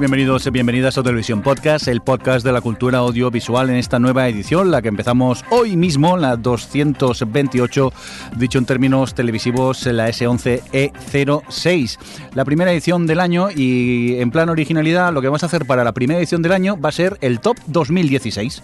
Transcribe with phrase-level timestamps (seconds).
[0.00, 4.26] Bienvenidos y bienvenidas a Televisión Podcast, el podcast de la cultura audiovisual en esta nueva
[4.28, 7.92] edición, la que empezamos hoy mismo, la 228,
[8.38, 11.98] dicho en términos televisivos, la S11E06.
[12.32, 15.84] La primera edición del año y en plan originalidad, lo que vamos a hacer para
[15.84, 18.62] la primera edición del año va a ser el Top 2016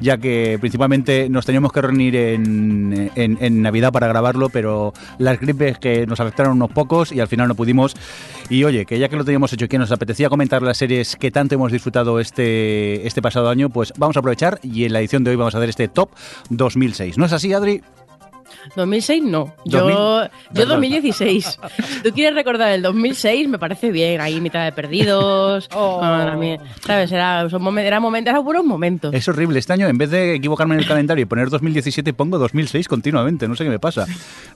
[0.00, 5.78] ya que principalmente nos teníamos que reunir en, en, Navidad para grabarlo, pero las gripes
[5.78, 7.96] que nos afectaron unos pocos y al final no pudimos.
[8.48, 11.30] Y oye, que ya que lo teníamos hecho y nos apetecía comentar las series que
[11.30, 15.24] tanto hemos disfrutado este, este pasado año, pues vamos a aprovechar y en la edición
[15.24, 16.10] de hoy vamos a hacer este top
[16.50, 17.18] 2006.
[17.18, 17.82] ¿No es así, Adri?
[18.76, 21.58] 2006 no, yo, yo 2016.
[21.86, 25.68] Si tú quieres recordar el 2006, me parece bien, ahí mitad de perdidos.
[25.80, 26.00] Oh.
[26.80, 27.12] ¿Sabes?
[27.12, 29.14] Era, son, era, momento, eran buenos momentos.
[29.14, 29.58] Es horrible.
[29.58, 33.46] Este año, en vez de equivocarme en el calendario y poner 2017, pongo 2006 continuamente.
[33.46, 34.06] No sé qué me pasa.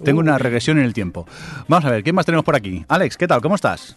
[0.03, 1.27] Tengo una regresión en el tiempo.
[1.69, 2.85] Vamos a ver, ¿qué más tenemos por aquí?
[2.89, 3.41] Alex, ¿qué tal?
[3.41, 3.97] ¿Cómo estás?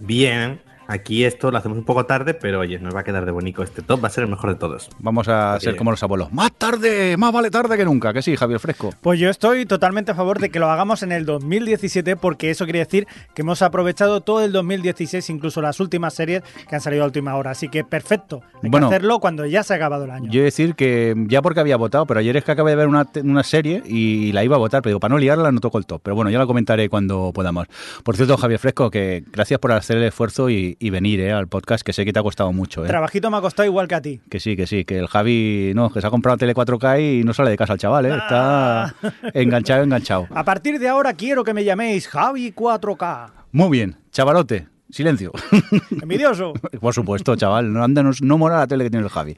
[0.00, 0.60] Bien.
[0.86, 3.62] Aquí esto lo hacemos un poco tarde, pero oye, nos va a quedar de bonito
[3.62, 4.90] este top, va a ser el mejor de todos.
[4.98, 6.32] Vamos a ser como los abuelos.
[6.32, 8.90] Más tarde, más vale tarde que nunca, que sí, Javier Fresco.
[9.00, 12.64] Pues yo estoy totalmente a favor de que lo hagamos en el 2017, porque eso
[12.64, 17.02] quiere decir que hemos aprovechado todo el 2016, incluso las últimas series que han salido
[17.02, 17.50] a última hora.
[17.50, 20.30] Así que perfecto, hay bueno, que hacerlo cuando ya se ha acabado el año.
[20.30, 22.88] Yo he decir que ya porque había votado, pero ayer es que acabé de ver
[22.88, 25.78] una, una serie y la iba a votar, pero digo, para no liarla no toco
[25.78, 26.00] el top.
[26.02, 27.66] Pero bueno, ya la comentaré cuando podamos.
[28.02, 31.48] Por cierto, Javier Fresco, que gracias por hacer el esfuerzo y, y venir eh, al
[31.48, 32.84] podcast, que sé que te ha costado mucho.
[32.84, 32.88] ¿eh?
[32.88, 34.20] Trabajito me ha costado igual que a ti.
[34.28, 37.24] Que sí, que sí, que el Javi, no, que se ha comprado tele 4K y
[37.24, 38.12] no sale de casa el chaval, ¿eh?
[38.12, 38.92] Ah.
[39.02, 40.26] Está enganchado, enganchado.
[40.30, 43.30] A partir de ahora quiero que me llaméis Javi 4K.
[43.52, 44.73] Muy bien, chavalote.
[44.94, 45.32] Silencio.
[46.02, 46.52] Envidioso.
[46.80, 47.72] Por supuesto, chaval.
[47.72, 49.36] No, anda, no, no mola la tele que tiene el Javi.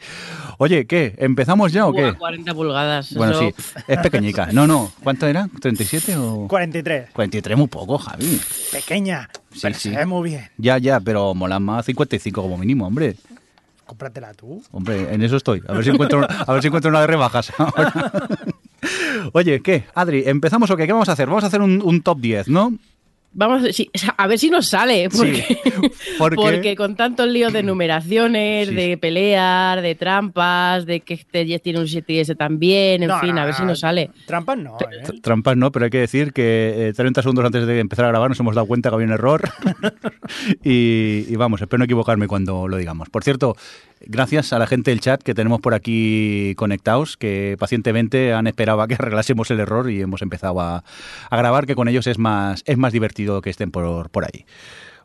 [0.59, 1.15] Oye, ¿qué?
[1.17, 2.13] ¿Empezamos ya o qué?
[2.13, 3.15] 40 pulgadas.
[3.15, 3.41] Bueno, eso...
[3.57, 3.83] sí.
[3.89, 4.51] Es pequeñica.
[4.53, 4.93] No, no.
[5.03, 5.47] ¿Cuánto era?
[5.47, 6.47] ¿37 o...?
[6.47, 7.09] 43.
[7.11, 8.39] 43 muy poco, Javi.
[8.71, 9.31] Pequeña.
[9.51, 9.89] Sí, pero sí.
[9.89, 10.47] se ve muy bien.
[10.59, 13.17] Ya, ya, pero mola más 55 como mínimo, hombre.
[13.87, 14.63] Cómpratela tú.
[14.73, 15.63] Hombre, en eso estoy.
[15.67, 17.51] A ver si encuentro, a ver si encuentro una de rebajas.
[17.57, 18.29] ahora.
[19.33, 19.87] Oye, ¿qué?
[19.95, 20.85] Adri, ¿empezamos o qué?
[20.85, 21.29] ¿Qué vamos a hacer?
[21.29, 22.75] Vamos a hacer un, un top 10, ¿no?
[23.39, 23.63] Vamos,
[24.17, 25.59] a ver si nos sale, porque, Sí,
[26.19, 28.75] porque- porque con tantos líos de numeraciones, Sí.
[28.75, 33.09] de pelear, de trampas, de que este 10 tiene un 7 y ese también, en
[33.09, 33.69] No, fin, no, a ver si no.
[33.69, 34.11] nos sale.
[34.27, 35.21] Trampas no, ¿eh?
[35.21, 38.31] Trampas no, pero hay que decir que eh, 30 segundos antes de empezar a grabar
[38.31, 39.43] nos hemos dado cuenta que había un error.
[40.65, 43.11] y, y vamos, espero no equivocarme cuando lo digamos.
[43.11, 43.57] Por cierto,
[44.01, 48.83] gracias a la gente del chat que tenemos por aquí conectados, que pacientemente han esperado
[48.83, 50.85] a que arreglásemos el error y hemos empezado a,
[51.31, 54.45] a grabar, que con ellos es más, es más divertido que estén por, por ahí.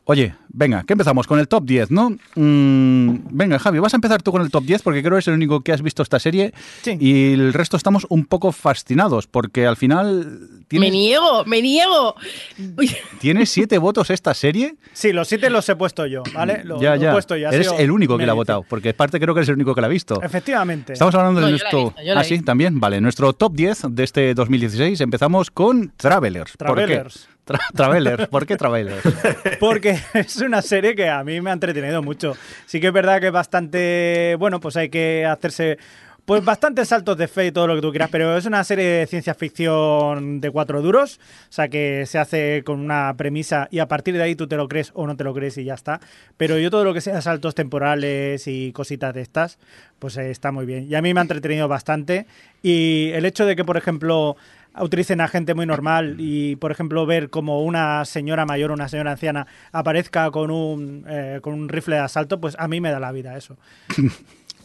[0.04, 2.10] Oye, venga, que empezamos con el top 10, ¿no?
[2.34, 5.28] Mm, venga, Javi, vas a empezar tú con el top 10 porque creo que es
[5.28, 6.52] el único que has visto esta serie
[6.82, 6.96] Sí.
[6.98, 11.44] y el resto estamos un poco fascinados porque al final ¡Me niego!
[11.44, 12.16] ¡Me niego!
[13.20, 14.74] tiene siete votos esta serie.
[14.92, 16.62] Sí, los siete los he puesto yo, ¿vale?
[16.64, 17.10] Lo, ya, ya.
[17.10, 17.48] he puesto yo.
[17.50, 19.74] Eres sido el único que la ha votado porque aparte creo que eres el único
[19.74, 20.20] que la ha visto.
[20.22, 20.94] Efectivamente.
[20.94, 21.84] Estamos hablando de No, yo la he nuestro...
[21.84, 22.80] visto, yo la ah, he sí, también.
[22.80, 26.56] Vale, nuestro top 10 de este 2016 empezamos con Travelers.
[26.56, 27.04] ¿Por qué?
[27.46, 28.28] Tra- Travelers.
[28.28, 29.02] ¿Por qué Travelers?
[29.60, 32.36] Porque es una serie que a mí me ha entretenido mucho.
[32.66, 35.78] Sí que es verdad que es bastante, bueno, pues hay que hacerse
[36.24, 38.84] pues bastantes saltos de fe y todo lo que tú quieras, pero es una serie
[38.86, 43.80] de ciencia ficción de cuatro duros, o sea que se hace con una premisa y
[43.80, 45.74] a partir de ahí tú te lo crees o no te lo crees y ya
[45.74, 45.98] está.
[46.36, 49.58] Pero yo todo lo que sea saltos temporales y cositas de estas,
[49.98, 50.86] pues está muy bien.
[50.88, 52.26] Y a mí me ha entretenido bastante
[52.62, 54.36] y el hecho de que, por ejemplo,
[54.80, 58.88] utilicen a gente muy normal y, por ejemplo, ver como una señora mayor o una
[58.88, 62.90] señora anciana aparezca con un, eh, con un rifle de asalto, pues a mí me
[62.90, 63.56] da la vida eso.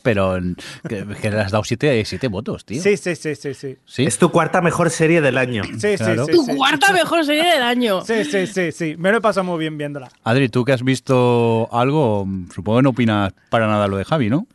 [0.04, 0.38] Pero
[0.88, 2.82] que, que le has dado siete, siete votos, tío.
[2.82, 3.78] Sí, sí, sí, sí, sí.
[3.86, 4.06] ¿Sí?
[4.06, 5.64] Es tu cuarta mejor serie del año.
[5.66, 6.26] Sí, Claro.
[6.26, 6.56] sí, ¡Tu sí, sí.
[6.56, 8.06] cuarta mejor serie del año!
[8.06, 8.96] Sí, sí, sí, sí.
[8.98, 10.08] Me lo he pasado muy bien viéndola.
[10.24, 12.26] Adri, tú que has visto algo,
[12.56, 14.48] supongo que no opinas para nada lo de Javi, ¿no?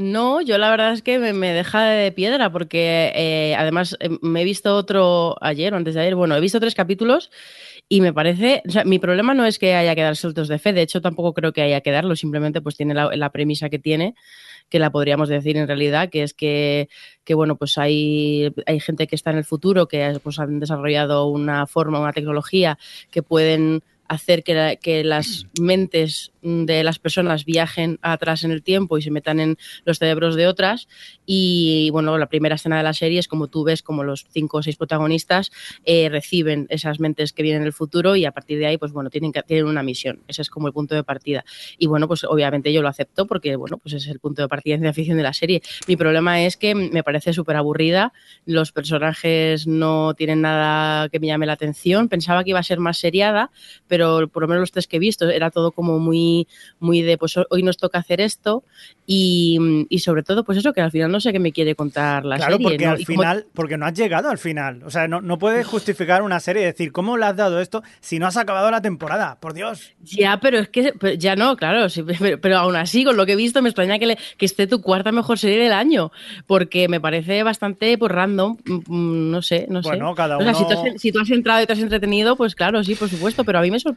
[0.00, 4.40] No, yo la verdad es que me, deja de piedra porque eh, además eh, me
[4.40, 7.30] he visto otro ayer o antes de ayer, bueno, he visto tres capítulos
[7.86, 10.72] y me parece, o sea, mi problema no es que haya que dar de fe,
[10.72, 14.14] de hecho tampoco creo que haya que darlo, simplemente pues tiene la, premisa que tiene,
[14.70, 16.88] que la podríamos decir en realidad, que es que,
[17.24, 21.26] que, bueno, pues hay, hay gente que está en el futuro, que pues han desarrollado
[21.26, 22.78] una forma, una tecnología
[23.10, 28.98] que pueden hacer que, que, las mentes de las personas viajen atrás en el tiempo
[28.98, 30.88] y se metan en los cerebros de otras.
[31.26, 34.58] Y bueno, la primera escena de la serie es como tú ves como los cinco
[34.58, 35.52] o seis protagonistas
[35.84, 39.10] eh, reciben esas mentes que vienen del futuro y a partir de ahí, pues bueno,
[39.10, 40.24] tienen, que, tienen una misión.
[40.26, 41.44] Ese es como el punto de partida.
[41.78, 44.76] Y bueno, pues obviamente yo lo acepto porque, bueno, pues es el punto de partida
[44.76, 45.62] de afición de la serie.
[45.86, 48.12] Mi problema es que me parece súper aburrida.
[48.44, 52.08] Los personajes no tienen nada que me llame la atención.
[52.08, 53.52] Pensaba que iba a ser más seriada,
[53.86, 56.48] pero pero por lo menos los tres que he visto era todo como muy,
[56.78, 58.64] muy de, pues hoy nos toca hacer esto
[59.12, 59.58] y,
[59.98, 62.58] sobre todo, pues eso, que al final no sé qué me quiere contar la serie.
[62.58, 64.84] Claro, porque al final, porque no has llegado al final.
[64.84, 67.82] O sea, no, no puedes justificar una serie y decir, ¿cómo le has dado esto
[68.00, 69.38] si no has acabado la temporada?
[69.40, 69.92] Por Dios.
[70.02, 71.88] Ya, pero es que, ya no, claro,
[72.40, 75.10] pero, aún así, con lo que he visto, me extraña que, que esté tu cuarta
[75.10, 76.12] mejor serie del año,
[76.46, 80.16] porque me parece bastante, pues, random, mm, mm, no sé, no bueno, sé.
[80.16, 80.54] cada uno...
[80.54, 83.08] si, tú has, si, tú has, entrado y te has entretenido, pues claro, sí, por
[83.08, 83.89] supuesto, pero a mí me sorprende.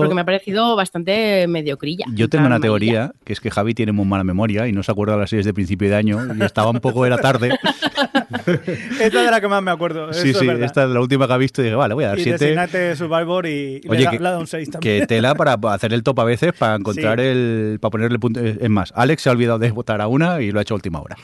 [0.00, 2.06] Porque me ha parecido bastante mediocrilla.
[2.14, 4.92] Yo tengo una teoría, que es que Javi tiene muy mala memoria y no se
[4.92, 7.50] acuerda de las series de principio de año y estaba un poco de la tarde.
[8.46, 10.12] esta es de la que más me acuerdo.
[10.12, 12.20] Sí, sí, esta es la última que ha visto y dije, vale, voy a dar
[12.20, 12.96] 7.
[12.96, 15.00] Survivor y, Oye, le, da, un 6 también.
[15.00, 17.78] Que tela para hacer el top a veces, para encontrar el.
[17.80, 18.40] para ponerle punto.
[18.40, 20.76] Es más, Alex se ha olvidado de votar a una y lo ha hecho a
[20.76, 21.16] última hora.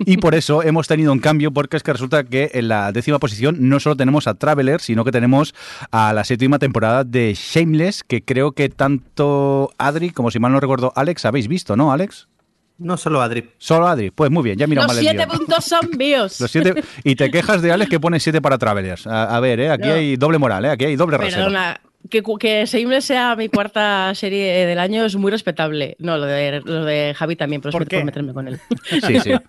[0.00, 3.18] Y por eso hemos tenido un cambio, porque es que resulta que en la décima
[3.18, 5.54] posición no solo tenemos a Traveler, sino que tenemos
[5.90, 10.60] a la séptima temporada de Shameless, que creo que tanto Adri como si mal no
[10.60, 12.28] recuerdo Alex habéis visto, ¿no, Alex?
[12.78, 13.50] No solo Adri.
[13.58, 14.10] Solo Adri.
[14.10, 16.40] Pues muy bien, ya mira Los siete puntos son míos.
[16.40, 19.06] Los siete, y te quejas de Alex que pone siete para Travelers.
[19.06, 19.70] A, ver, ¿eh?
[19.70, 20.70] aquí hay doble moral, ¿eh?
[20.70, 21.80] aquí hay doble Perdona,
[22.10, 22.66] que, que
[23.00, 25.96] sea mi cuarta serie del año es muy respetable.
[25.98, 28.60] No, lo de, lo de Javi también, pero es por meterme con él.
[29.06, 29.32] Sí, sí.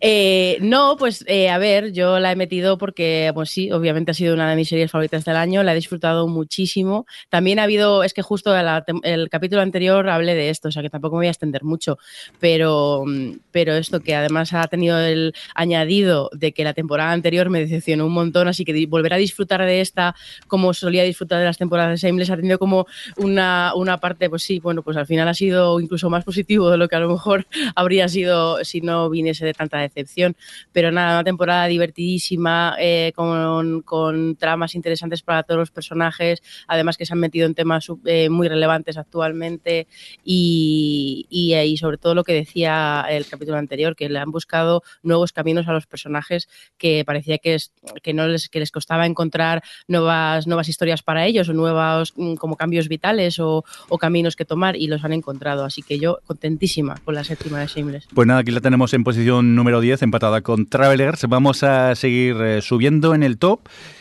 [0.00, 4.14] Eh, no, pues eh, a ver, yo la he metido porque, pues sí, obviamente ha
[4.14, 7.06] sido una de mis series favoritas del año, la he disfrutado muchísimo.
[7.30, 10.90] También ha habido, es que justo el capítulo anterior hablé de esto, o sea que
[10.90, 11.98] tampoco me voy a extender mucho,
[12.38, 13.04] pero,
[13.50, 18.06] pero esto que además ha tenido el añadido de que la temporada anterior me decepcionó
[18.06, 20.14] un montón, así que volver a disfrutar de esta
[20.46, 22.86] como solía disfrutar de las temporadas de Shameless ha tenido como
[23.16, 26.76] una, una parte, pues sí, bueno, pues al final ha sido incluso más positivo de
[26.76, 30.36] lo que a lo mejor habría sido si no viniese de tanta decepción.
[30.72, 36.96] Pero nada, una temporada divertidísima, eh, con, con, tramas interesantes para todos los personajes, además
[36.96, 39.86] que se han metido en temas eh, muy relevantes actualmente
[40.24, 44.82] y, y, y, sobre todo lo que decía el capítulo anterior, que le han buscado
[45.02, 49.06] nuevos caminos a los personajes que parecía que, es, que no les, que les costaba
[49.06, 53.64] encontrar nuevas, nuevas historias para ellos o nuevos mm, como cambios vitales o,
[54.00, 55.64] caminos que tomar y los han encontrado.
[55.64, 58.08] Así que yo contentísima con la séptima de Shameless.
[58.14, 61.26] Pues nada, aquí la tenemos en posición número 10, empatada con Travelers.
[61.28, 63.60] Vamos a seguir eh, subiendo en el top.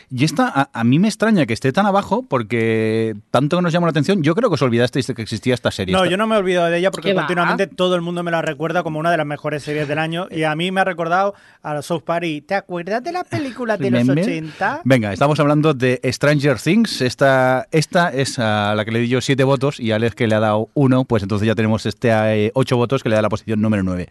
[0.10, 3.88] Y esta, a, mí me extraña que esté tan abajo porque tanto que nos llamó
[3.88, 5.94] la atención, yo creo que os olvidasteis de que existía esta serie.
[5.94, 8.42] No, yo no me he olvidado de ella porque continuamente todo el mundo me la
[8.42, 11.36] recuerda como una de las mejores series del año y a mí me ha recordado
[11.62, 12.40] a los South Party.
[12.40, 14.82] ¿Te acuerdas de la película de los 80?
[14.86, 17.02] Venga, estamos hablando de Stranger Things.
[17.02, 20.28] Esta, esta es a la que le di yo siete votos y a Alex que
[20.28, 23.16] le ha dado uno, pues entonces ya tenemos este a, eh, ocho votos que le
[23.16, 24.08] da la posición número nueve.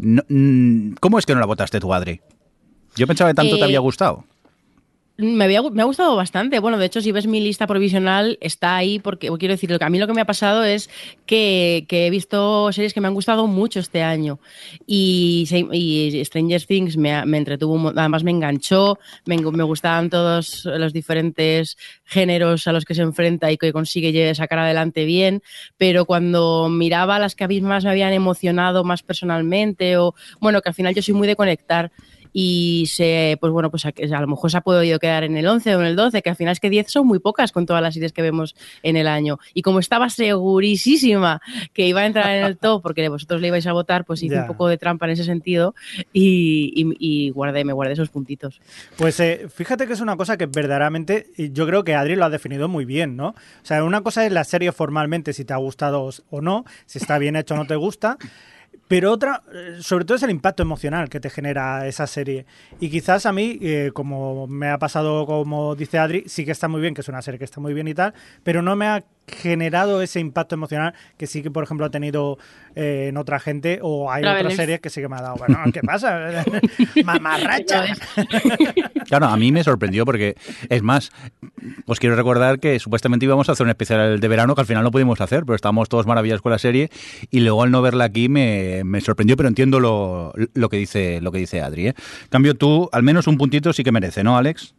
[0.00, 2.22] Mm, ¿Cómo es que no la votaste tú, Adri?
[2.96, 4.24] Yo pensaba que tanto te había eh, gustado.
[5.22, 6.58] Me, había, ha gustado bastante.
[6.58, 9.98] Bueno, de hecho, si ves mi lista provisional, está ahí porque, quiero decir, a mí
[9.98, 10.90] lo que me ha pasado es
[11.26, 14.40] que, he visto series que me han gustado mucho este año.
[14.86, 20.92] Y, y Stranger Things me, me, entretuvo, además me enganchó, me, me, gustaban todos los
[20.92, 25.42] diferentes géneros a los que se enfrenta y que consigue sacar adelante bien.
[25.76, 30.60] Pero cuando miraba las que a mí más me habían emocionado más personalmente, o bueno,
[30.60, 31.92] que al final yo soy muy de conectar
[32.32, 35.46] y se, pues bueno, pues a, a, lo mejor se ha podido quedar en el
[35.46, 37.66] 11 o en el 12, que al final es que 10 son muy pocas con
[37.66, 39.38] todas las series que vemos en el año.
[39.54, 41.40] Y como estaba segurísima
[41.72, 44.38] que iba a entrar en el top porque vosotros le ibais a votar, pues hice
[44.38, 45.74] un poco de trampa en ese sentido
[46.12, 48.60] y, y, guardé, me guardé esos puntitos.
[48.96, 52.30] Pues eh, fíjate que es una cosa que verdaderamente yo creo que Adri lo ha
[52.30, 53.28] definido muy bien, ¿no?
[53.28, 56.98] O sea, una cosa es la serie formalmente, si te ha gustado o no, si
[56.98, 58.18] está bien hecho o no te gusta.
[58.88, 62.44] Pero otra, eh, sobre todo es el impacto emocional que te genera esa serie.
[62.78, 66.68] Y quizás a mí, eh, como me ha pasado, como dice Adri, sí que está
[66.68, 68.12] muy bien, que es una serie que está muy bien y tal,
[68.42, 69.02] pero no me ha
[69.32, 72.38] generado ese impacto emocional que sí que, por ejemplo, ha tenido
[72.74, 74.46] eh, en otra gente o hay Travelers.
[74.46, 75.36] otras series que sí que me ha dado.
[75.36, 76.44] Bueno, ¿qué pasa?
[77.04, 77.84] Mamarracha.
[79.08, 80.36] Claro, a mí me sorprendió porque,
[80.70, 81.10] es más,
[81.86, 84.84] os quiero recordar que supuestamente íbamos a hacer un especial de verano que al final
[84.84, 86.88] no pudimos hacer, pero estábamos todos maravillados con la serie
[87.30, 91.20] y luego al no verla aquí me, me sorprendió, pero entiendo lo, lo que dice
[91.20, 91.88] lo que dice Adri.
[91.88, 91.94] ¿eh?
[92.22, 94.74] En cambio, tú, al menos un puntito sí que merece, ¿no, Alex?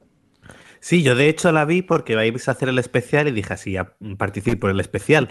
[0.83, 3.71] Sí, yo de hecho la vi porque vais a hacer el especial y dije así,
[3.71, 5.29] ya participo en el especial.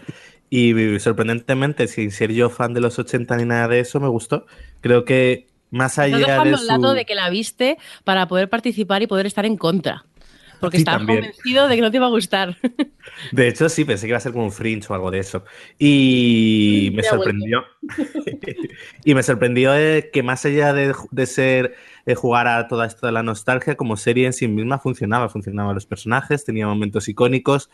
[0.49, 4.47] Y sorprendentemente, sin ser yo fan de los 80 ni nada de eso, me gustó.
[4.81, 6.95] Creo que más Estás allá dejando de al lado su...
[6.95, 10.07] de que la viste para poder participar y poder estar en contra.
[10.63, 11.23] Porque también.
[11.23, 12.57] convencido de que no te iba a gustar.
[13.33, 15.45] De hecho, sí, pensé que iba a ser como un fringe o algo de eso.
[15.77, 17.65] Y me sorprendió.
[19.05, 21.75] y me sorprendió eh, que más allá de, de ser
[22.07, 25.29] eh, jugar a toda esto de la nostalgia, como serie en sí misma funcionaba.
[25.29, 27.69] Funcionaban los personajes, tenía momentos icónicos.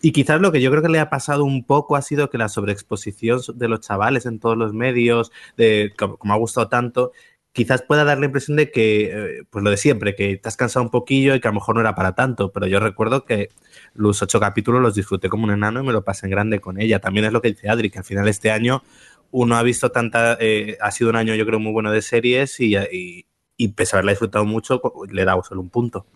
[0.00, 2.38] Y quizás lo que yo creo que le ha pasado un poco ha sido que
[2.38, 7.12] la sobreexposición de los chavales en todos los medios, de, como, como ha gustado tanto,
[7.52, 10.56] quizás pueda dar la impresión de que, eh, pues lo de siempre, que te has
[10.56, 13.24] cansado un poquillo y que a lo mejor no era para tanto, pero yo recuerdo
[13.24, 13.50] que
[13.94, 16.80] los ocho capítulos los disfruté como un enano y me lo pasé en grande con
[16.80, 16.98] ella.
[16.98, 18.82] También es lo que dice Adri, que al final este año
[19.30, 22.58] uno ha visto tanta, eh, ha sido un año yo creo muy bueno de series
[22.60, 24.80] y, y, y pese a haberla disfrutado mucho,
[25.10, 26.06] le he dado solo un punto.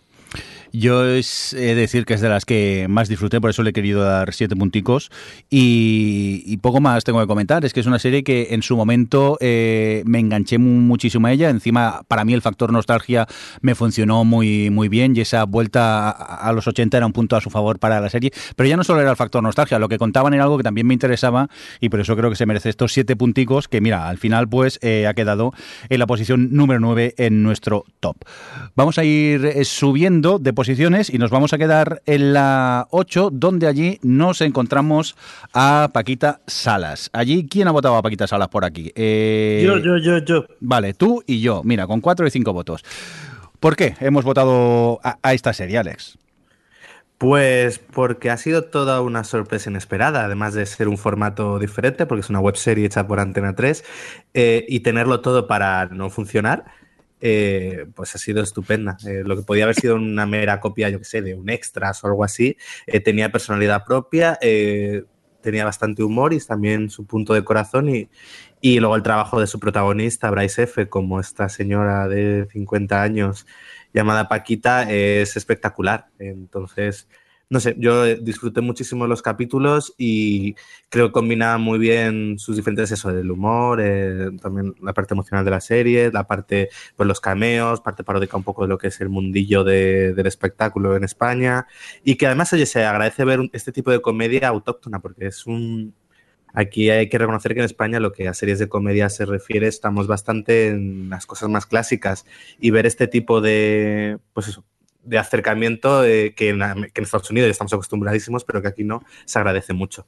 [0.72, 3.70] Yo es he de decir que es de las que más disfruté, por eso le
[3.70, 5.10] he querido dar siete punticos.
[5.50, 7.64] Y, poco más tengo que comentar.
[7.64, 11.32] Es que es una serie que en su momento eh, me enganché mu- muchísimo a
[11.32, 11.50] ella.
[11.50, 13.26] Encima, para mí, el factor nostalgia
[13.60, 17.36] me funcionó muy, muy bien y esa vuelta a, a los 80 era un punto
[17.36, 18.32] a su favor para la serie.
[18.56, 20.86] Pero ya no solo era el factor nostalgia, lo que contaban era algo que también
[20.86, 21.48] me interesaba
[21.80, 24.78] y por eso creo que se merece estos siete punticos que, mira, al final, pues
[24.82, 25.52] eh, ha quedado
[25.88, 28.16] en la posición número 9 en nuestro top.
[28.74, 33.30] Vamos a ir eh, subiendo de posiciones y nos vamos a quedar en la 8,
[33.32, 35.14] donde allí nos encontramos
[35.54, 37.10] a Paquita Salas.
[37.12, 38.90] Allí, ¿quién ha votado a Paquita Salas por aquí?
[38.96, 40.46] Eh, Yo, yo, yo, yo.
[40.58, 41.62] Vale, tú y yo.
[41.62, 42.84] Mira, con cuatro y cinco votos.
[43.60, 46.18] ¿Por qué hemos votado a, a esta serie, Alex?
[47.18, 52.20] Pues porque ha sido toda una sorpresa inesperada, además de ser un formato diferente, porque
[52.20, 53.84] es una web serie hecha por Antena 3,
[54.34, 56.66] eh, y tenerlo todo para no funcionar,
[57.20, 58.96] eh, pues ha sido estupenda.
[59.06, 62.02] Eh, lo que podía haber sido una mera copia, yo que sé, de un extras
[62.04, 62.56] o algo así,
[62.86, 64.38] eh, tenía personalidad propia,
[65.40, 68.08] tenía bastante humor y también su punto de corazón y,
[68.60, 73.46] y luego el trabajo de su protagonista, Bryce F., como esta señora de 50 años
[73.94, 76.08] llamada Paquita, es espectacular.
[76.18, 77.08] Entonces,
[77.48, 80.54] no sé, yo disfruté muchísimo los capítulos y
[80.88, 85.44] creo que combina muy bien sus diferentes eso, el humor, eh, también la parte emocional
[85.44, 88.88] de la serie, la parte, pues los cameos, parte paródica un poco de lo que
[88.88, 91.66] es el mundillo de- del espectáculo en España.
[92.04, 95.94] Y que además, oye, se agradece ver este tipo de comedia autóctona porque es un...
[96.54, 99.66] Aquí hay que reconocer que en España lo que a series de comedia se refiere
[99.68, 102.24] estamos bastante en las cosas más clásicas.
[102.58, 104.64] Y ver este tipo de, pues eso,
[105.06, 106.58] de acercamiento eh, que, en,
[106.92, 110.06] que en Estados Unidos estamos acostumbradísimos, pero que aquí no, se agradece mucho.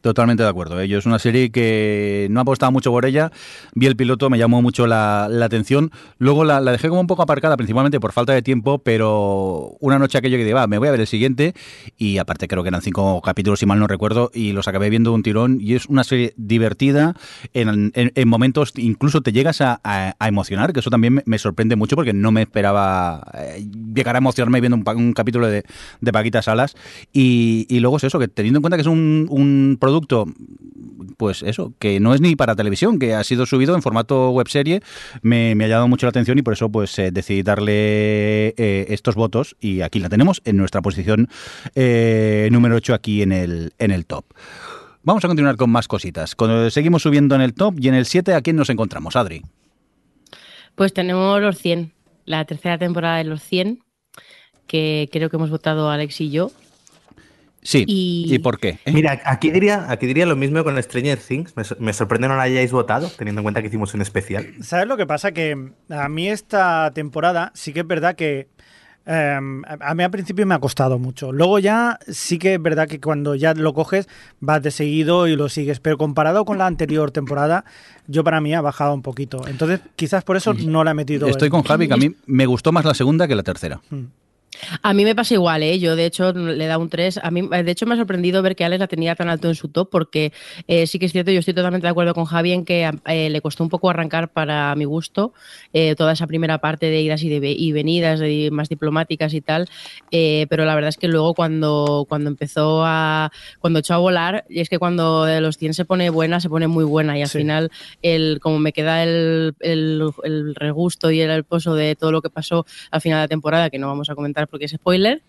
[0.00, 0.80] Totalmente de acuerdo.
[0.80, 0.88] ¿eh?
[0.88, 3.30] Yo es una serie que no apostaba mucho por ella.
[3.74, 5.90] Vi el piloto, me llamó mucho la, la atención.
[6.18, 9.98] Luego la, la dejé como un poco aparcada, principalmente por falta de tiempo, pero una
[9.98, 11.54] noche aquello que dije, va, me voy a ver el siguiente.
[11.98, 15.12] Y aparte creo que eran cinco capítulos, si mal no recuerdo, y los acabé viendo
[15.12, 15.58] un tirón.
[15.60, 17.14] Y es una serie divertida.
[17.52, 21.76] En, en- en momentos incluso te llegas a, a- emocionar, que eso también me, sorprende
[21.76, 25.64] mucho porque no me esperaba eh, llegar a emocionarme viendo un, un capítulo de,
[26.00, 26.76] de Paquita Salas.
[27.12, 30.26] Y, y luego es eso, que teniendo en cuenta que es un producto,
[31.16, 34.80] pues eso, que no es ni para televisión, que ha sido subido en formato webserie,
[35.22, 38.86] me, me ha llamado mucho la atención y por eso pues eh, decidí darle eh,
[38.90, 41.28] estos votos y aquí la tenemos en nuestra posición
[41.74, 44.24] eh, número 8 aquí en el, en el top.
[45.02, 46.36] Vamos a continuar con más cositas.
[46.36, 49.42] Cuando seguimos subiendo en el top y en el 7, ¿a quién nos encontramos, Adri?
[50.76, 51.92] Pues tenemos los 100,
[52.24, 53.82] la tercera temporada de los 100,
[54.68, 56.52] que creo que hemos votado Alex y yo.
[57.62, 57.84] Sí.
[57.86, 58.80] Y- ¿Y, por qué?
[58.84, 58.92] ¿Eh?
[58.92, 61.56] Mira, aquí diría, aquí diría lo mismo con Stranger Things.
[61.56, 64.46] Me, me sorprende no la hayáis votado, teniendo en cuenta que hicimos un especial.
[64.62, 65.32] ¿Sabes lo que pasa?
[65.32, 68.48] Que a mí esta temporada sí que es verdad que
[69.04, 69.38] eh,
[69.80, 71.32] a mí al principio me ha costado mucho.
[71.32, 74.08] Luego ya sí que es verdad que cuando ya lo coges
[74.40, 75.78] vas de seguido y lo sigues.
[75.80, 77.64] Pero comparado con la anterior temporada,
[78.06, 79.46] yo para mí ha bajado un poquito.
[79.48, 81.26] Entonces quizás por eso no la he metido.
[81.28, 83.80] Estoy en- con Javi, que a mí me gustó más la segunda que la tercera.
[83.90, 84.02] Mm.
[84.82, 85.78] A mí me pasa igual, ¿eh?
[85.78, 87.20] Yo, de hecho, le da un 3.
[87.22, 89.54] A mí, de hecho, me ha sorprendido ver que Alex la tenía tan alto en
[89.54, 90.32] su top, porque
[90.68, 93.30] eh, sí que es cierto, yo estoy totalmente de acuerdo con Javi en que eh,
[93.30, 95.32] le costó un poco arrancar para mi gusto
[95.72, 99.40] eh, toda esa primera parte de idas y, de, y venidas, de, más diplomáticas y
[99.40, 99.68] tal.
[100.10, 103.30] pero la verdad es que luego, cuando, cuando empezó a.
[103.58, 106.48] Cuando echó a volar, y es que cuando de los 100 se pone buena, se
[106.48, 107.70] pone muy buena, y al final,
[108.02, 112.22] el, como me queda el, el, el regusto y el, el pozo de todo lo
[112.22, 115.22] que pasó al final de la temporada, que no vamos a comentar porque es spoiler,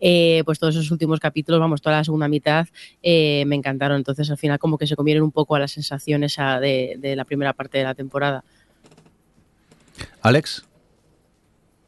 [0.00, 2.66] eh, pues todos esos últimos capítulos, vamos, toda la segunda mitad
[3.02, 3.96] eh, me encantaron.
[3.96, 7.16] Entonces al final como que se comieron un poco a la sensación esa de, de
[7.16, 8.44] la primera parte de la temporada.
[10.22, 10.64] Alex.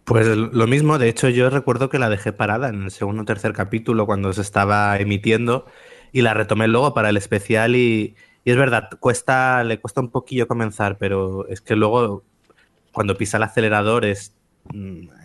[0.04, 3.24] Pues lo mismo, de hecho yo recuerdo que la dejé parada en el segundo o
[3.24, 5.66] tercer capítulo cuando se estaba emitiendo
[6.10, 10.10] y la retomé luego para el especial y, y es verdad, cuesta, le cuesta un
[10.10, 12.24] poquillo comenzar, pero es que luego
[12.92, 14.34] cuando pisa el acelerador es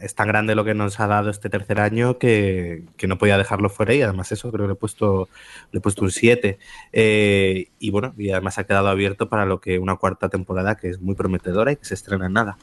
[0.01, 3.37] es tan grande lo que nos ha dado este tercer año que, que, no podía
[3.37, 5.29] dejarlo fuera y además eso creo que le he puesto,
[5.71, 6.57] le he puesto un 7
[6.93, 10.89] eh, y bueno, y además ha quedado abierto para lo que una cuarta temporada que
[10.89, 12.57] es muy prometedora y que se estrena en nada.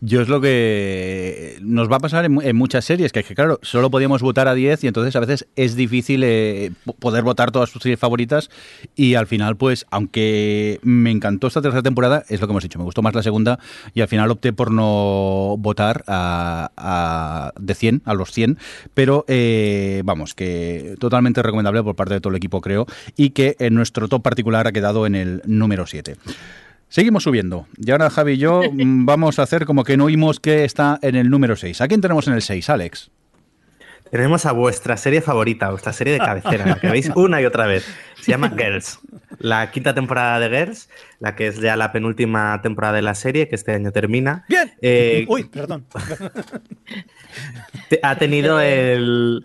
[0.00, 3.34] Yo es lo que nos va a pasar en, en muchas series, que, es que
[3.34, 7.50] claro, solo podíamos votar a 10 y entonces a veces es difícil eh, poder votar
[7.50, 8.50] todas tus series favoritas
[8.94, 12.78] y al final pues, aunque me encantó esta tercera temporada, es lo que hemos dicho,
[12.78, 13.58] me gustó más la segunda
[13.94, 18.58] y al final opté por no votar a, a de 100, a los 100,
[18.92, 22.86] pero eh, vamos, que totalmente recomendable por parte de todo el equipo creo
[23.16, 26.16] y que en nuestro top particular ha quedado en el número 7.
[26.88, 27.66] Seguimos subiendo.
[27.76, 31.16] Y ahora Javi y yo vamos a hacer como que no oímos que está en
[31.16, 31.80] el número 6.
[31.80, 33.10] ¿A quién tenemos en el 6, Alex?
[34.10, 37.66] Tenemos a vuestra serie favorita, vuestra serie de cabecera, la que veis una y otra
[37.66, 37.84] vez.
[38.20, 39.00] Se llama Girls.
[39.38, 40.88] La quinta temporada de Girls,
[41.18, 44.44] la que es ya la penúltima temporada de la serie, que este año termina.
[44.48, 44.72] Bien.
[44.80, 45.86] Eh, Uy, perdón.
[48.02, 49.44] ha tenido el,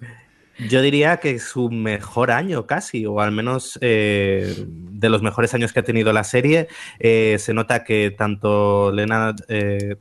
[0.69, 5.73] yo diría que su mejor año casi, o al menos eh, de los mejores años
[5.73, 6.67] que ha tenido la serie.
[6.99, 9.95] Eh, se nota que tanto Lena, eh,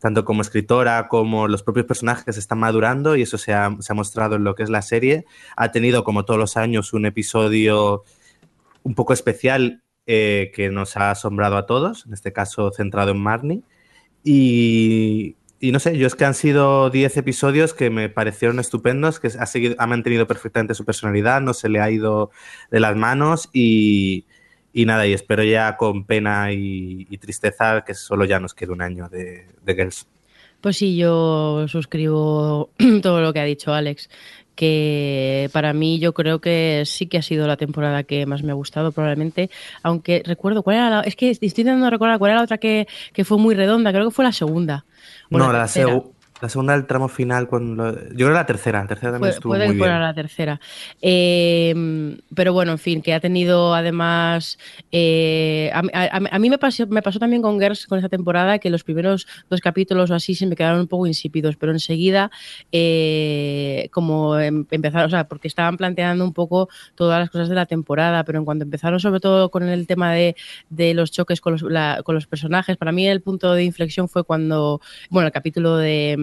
[0.00, 4.44] tanto como escritora como los propios personajes están madurando y eso se ha, mostrado en
[4.44, 5.26] lo que es la serie.
[5.56, 8.04] Ha tenido, como todos los años, un episodio
[8.82, 13.62] un poco especial que nos ha asombrado a todos, en este caso centrado en Marnie.
[14.24, 19.20] Y, y no sé, yo es que han sido 10 episodios que me parecieron estupendos,
[19.20, 22.30] que ha, seguido, ha mantenido perfectamente su personalidad, no se le ha ido
[22.70, 24.24] de las manos y,
[24.72, 28.72] y nada, y espero ya con pena y, y, tristeza que solo ya nos quede
[28.72, 30.08] un año de, de Girls.
[30.62, 32.70] Pues sí, yo suscribo
[33.02, 34.08] todo lo que ha dicho Alex
[34.60, 38.52] que para mí yo creo que sí que ha sido la temporada que más me
[38.52, 39.48] ha gustado probablemente,
[39.82, 42.86] aunque recuerdo cuál era la, es que estoy intentando recordar cuál era la otra que,
[43.14, 44.84] que fue muy redonda, creo que fue la segunda.
[45.30, 46.02] No, la, la,
[46.40, 49.52] la segunda del tramo final, cuando yo creo la tercera, la tercera también puede, estuvo
[49.52, 50.00] puede muy bien.
[50.00, 50.60] la tercera.
[51.02, 54.58] Eh, pero bueno, en fin, que ha tenido además.
[54.90, 58.58] Eh, a, a, a, mí me pasó, me pasó también con Girls con esa temporada
[58.58, 62.30] que los primeros dos capítulos o así se me quedaron un poco insípidos, pero enseguida,
[62.72, 67.54] eh, como em, empezaron, o sea, porque estaban planteando un poco todas las cosas de
[67.54, 70.36] la temporada, pero en cuanto empezaron, sobre todo con el tema de,
[70.70, 74.08] de los choques con los, la, con los personajes, para mí el punto de inflexión
[74.08, 76.16] fue cuando, bueno, el capítulo de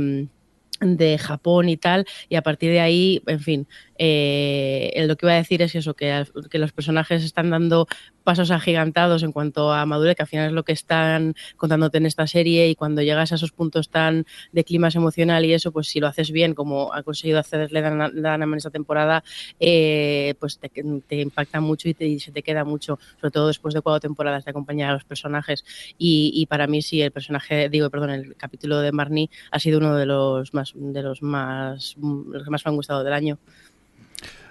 [0.80, 5.33] de Japón y tal, y a partir de ahí, en fin, eh, lo que iba
[5.33, 7.88] a decir es eso, que, que, los personajes están dando
[8.23, 12.05] pasos agigantados en cuanto a madurez, que al final es lo que están contándote en
[12.05, 15.88] esta serie, y cuando llegas a esos puntos tan de clima emocional y eso, pues
[15.88, 19.23] si lo haces bien, como ha conseguido hacerle Dana en esta temporada,
[19.60, 23.47] eh, pues te, te, impacta mucho y, te, y, se te queda mucho, sobre todo
[23.47, 25.65] después de cuatro temporadas de acompañar a los personajes,
[25.97, 29.79] y, y para mí sí, el personaje, digo, perdón, el capítulo de Marnie ha sido
[29.79, 33.39] uno de los más, de los más, los que más me han gustado del año.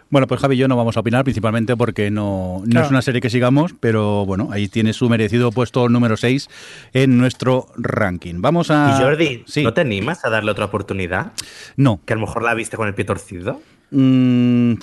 [0.08, 2.86] Bueno, pues Javi y yo no vamos a opinar, principalmente porque no, no claro.
[2.86, 6.48] es una serie que sigamos, pero bueno, ahí tiene su merecido puesto número 6
[6.92, 8.40] en nuestro ranking.
[8.40, 8.96] Vamos a.
[8.96, 9.64] Y Jordi, sí.
[9.64, 11.32] ¿no te animas a darle otra oportunidad?
[11.76, 12.00] No.
[12.04, 13.60] Que a lo mejor la viste con el pie torcido.
[13.90, 14.74] Mm,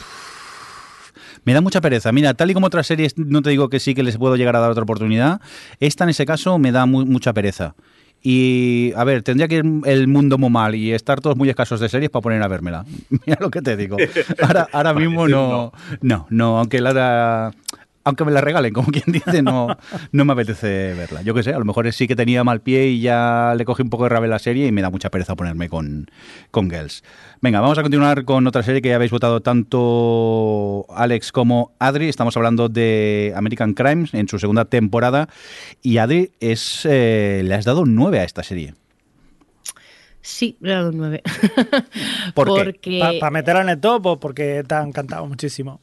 [1.45, 2.11] me da mucha pereza.
[2.11, 4.55] Mira, tal y como otras series, no te digo que sí que les puedo llegar
[4.55, 5.41] a dar otra oportunidad.
[5.79, 7.75] Esta, en ese caso, me da mucha pereza.
[8.25, 11.81] Y, a ver, tendría que ir el mundo muy mal y estar todos muy escasos
[11.81, 12.85] de series para poner a vérmela.
[13.25, 13.97] Mira lo que te digo.
[14.41, 17.51] Ahora, ahora mismo no, no, no, aunque la
[18.03, 19.77] aunque me la regalen, como quien dice, no,
[20.11, 21.21] no me apetece verla.
[21.21, 23.81] Yo qué sé, a lo mejor sí que tenía mal pie y ya le cogí
[23.81, 26.09] un poco de rabia la serie y me da mucha pereza ponerme con,
[26.51, 27.03] con Girls.
[27.41, 32.09] Venga, vamos a continuar con otra serie que ya habéis votado tanto Alex como Adri.
[32.09, 35.29] Estamos hablando de American Crimes en su segunda temporada
[35.81, 38.73] y Adri es, eh, le has dado un 9 a esta serie.
[40.21, 41.21] Sí, le he dado un 9.
[42.33, 42.47] ¿Por.
[43.19, 45.81] ¿Para meterla en el top o porque te ha encantado muchísimo?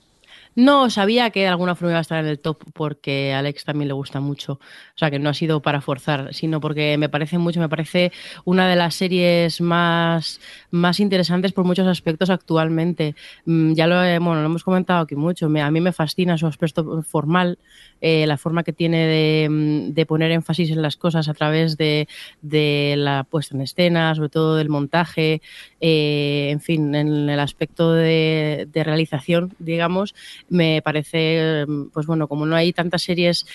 [0.56, 3.86] No, sabía que alguna forma iba a estar en el top porque a Alex también
[3.88, 4.54] le gusta mucho.
[4.54, 8.12] O sea, que no ha sido para forzar, sino porque me parece mucho, me parece
[8.44, 13.14] una de las series más, más interesantes por muchos aspectos actualmente.
[13.44, 15.46] Mm, Ya lo, bueno, lo hemos comentado aquí mucho.
[15.46, 17.58] A mí me fascina su aspecto formal,
[18.00, 21.76] eh, la forma que tiene de, mm, de poner énfasis en las cosas a través
[21.76, 22.08] de,
[22.42, 25.42] de la puesta en escena, sobre todo del montaje,
[25.80, 30.14] eh, en fin, en el aspecto de realización, digamos,
[30.50, 33.46] me parece, pues bueno, como no hay tantas series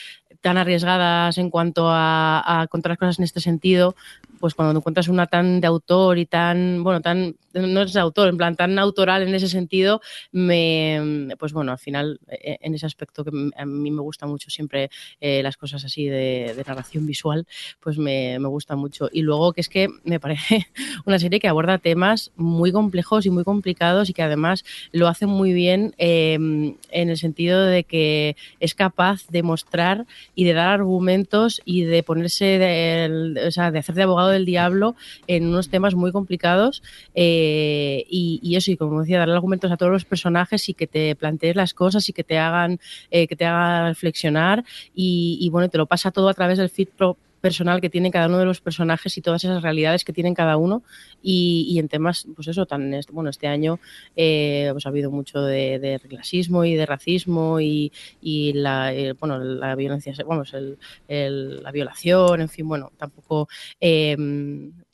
[0.45, 3.95] tan arriesgadas en cuanto a, a las cosas en este sentido,
[4.39, 8.29] pues cuando encuentras una tan de autor y tan, bueno, tan, no es de autor,
[8.29, 12.85] en plan tan autoral en ese sentido, me, pues bueno, al final, eh, en ese
[12.85, 17.47] aspecto que a mí me gusta mucho siempre eh, las cosas así de, narración visual,
[17.79, 19.09] pues me, me gusta mucho.
[19.11, 20.67] Y luego que es que me parece
[21.05, 25.25] una serie que aborda temas muy complejos y muy complicados y que además lo hace
[25.25, 30.05] muy bien eh, en el sentido de que es capaz de mostrar
[30.35, 33.09] y de dar argumentos y de ponerse,
[33.47, 34.95] o sea, de hacer de abogado del diablo
[35.27, 36.83] en unos temas muy complicados
[37.15, 41.15] eh, y, eso, y como decía, darle argumentos a todos los personajes y que te
[41.15, 45.69] plantees las cosas y que te hagan, eh, que te hagan reflexionar y, y, bueno,
[45.69, 48.45] te lo pasa todo a través del feed pro personal que tiene cada uno de
[48.45, 50.81] los personajes y todas esas realidades que tienen cada uno
[51.21, 53.79] y, y en temas, pues eso, tan bueno, este año
[54.15, 59.37] eh, pues ha habido mucho de, clasismo y de racismo y, y la, eh, bueno,
[59.37, 63.47] la violencia, vamos, el, el, la violación, en fin, bueno, tampoco,
[63.79, 64.17] eh,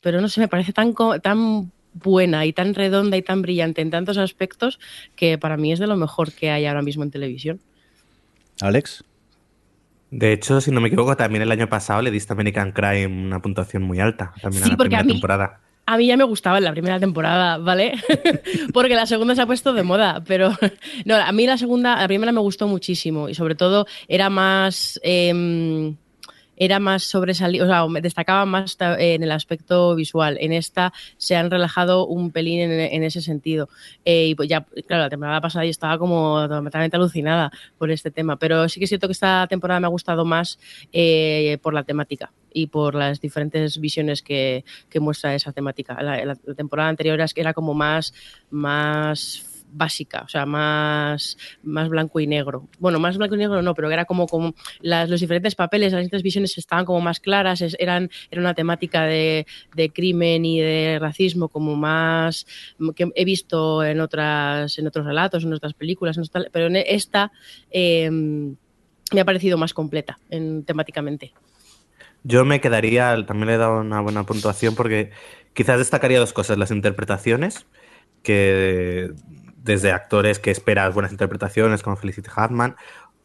[0.02, 3.90] pero no sé, me parece tan, tan buena y tan redonda y tan brillante en
[3.90, 4.78] tantos aspectos
[5.16, 7.60] que para mí es de lo mejor que hay ahora mismo en televisión.
[8.60, 9.02] Alex.
[10.12, 13.40] De hecho, si no me equivoco, también el año pasado le diste American Crime una
[13.40, 14.34] puntuación muy alta.
[14.42, 15.60] También sí, a la porque primera a mí, temporada.
[15.86, 17.94] A mí ya me gustaba en la primera temporada, ¿vale?
[18.74, 20.52] porque la segunda se ha puesto de moda, pero
[21.06, 25.00] no, a mí la segunda, la primera me gustó muchísimo y sobre todo era más...
[25.02, 25.94] Eh,
[26.64, 30.38] era más sobresalido, o sea, destacaba más en el aspecto visual.
[30.40, 33.68] En esta se han relajado un pelín en, ese sentido.
[34.04, 38.12] Eh, y pues ya, claro, la temporada pasada yo estaba como totalmente alucinada por este
[38.12, 40.60] tema, pero sí que es cierto que esta temporada me ha gustado más
[40.92, 46.00] eh, por la temática y por las diferentes visiones que, que muestra esa temática.
[46.00, 48.14] La, la, la, temporada anterior era como más,
[48.50, 52.68] más básica, o sea, más, más blanco y negro.
[52.78, 56.22] Bueno, más blanco y negro no, pero era como, como los diferentes papeles, las diferentes
[56.22, 61.48] visiones estaban como más claras, eran, era una temática de, de, crimen y de racismo
[61.48, 62.46] como más
[62.94, 66.76] que he visto en otras, en otros relatos, en otras películas, en otras, pero en
[66.76, 67.32] esta
[67.70, 71.32] eh, me ha parecido más completa en, temáticamente.
[72.24, 75.10] Yo me quedaría, también le he dado una buena puntuación porque
[75.54, 77.66] quizás destacaría dos cosas, las interpretaciones,
[78.22, 79.10] que
[79.62, 82.76] desde actores que esperas buenas interpretaciones como Felicity Huffman,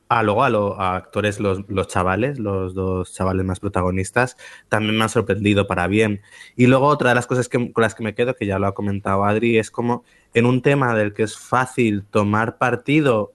[0.10, 4.38] a luego a, lo, a actores, los, los, chavales, los dos chavales más protagonistas,
[4.70, 6.22] también me han sorprendido para bien.
[6.56, 8.68] Y luego otra de las cosas que, con las que me quedo, que ya lo
[8.68, 13.34] ha comentado Adri, es como en un tema del que es fácil tomar partido,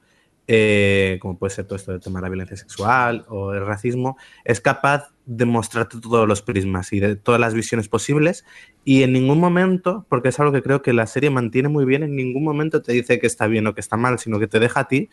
[0.54, 4.18] eh, como puede ser todo esto del tema de la violencia sexual o el racismo,
[4.44, 8.44] es capaz de mostrarte todos los prismas y de todas las visiones posibles
[8.84, 12.02] y en ningún momento, porque es algo que creo que la serie mantiene muy bien,
[12.02, 14.60] en ningún momento te dice que está bien o que está mal, sino que te
[14.60, 15.08] deja a ti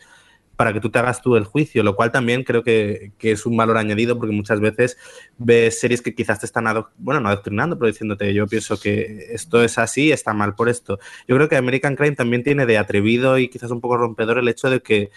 [0.60, 3.46] para que tú te hagas tú el juicio, lo cual también creo que, que es
[3.46, 4.98] un valor añadido porque muchas veces
[5.38, 6.66] ves series que quizás te están,
[6.98, 10.98] bueno, no adoctrinando, pero diciéndote yo pienso que esto es así, está mal por esto.
[11.26, 14.48] Yo creo que American Crime también tiene de atrevido y quizás un poco rompedor el
[14.48, 15.08] hecho de que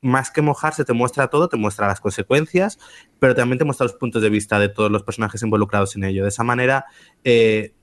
[0.00, 2.78] más que mojarse te muestra todo, te muestra las consecuencias,
[3.18, 6.22] pero también te muestra los puntos de vista de todos los personajes involucrados en ello.
[6.22, 6.86] De esa manera,
[7.22, 7.74] eh,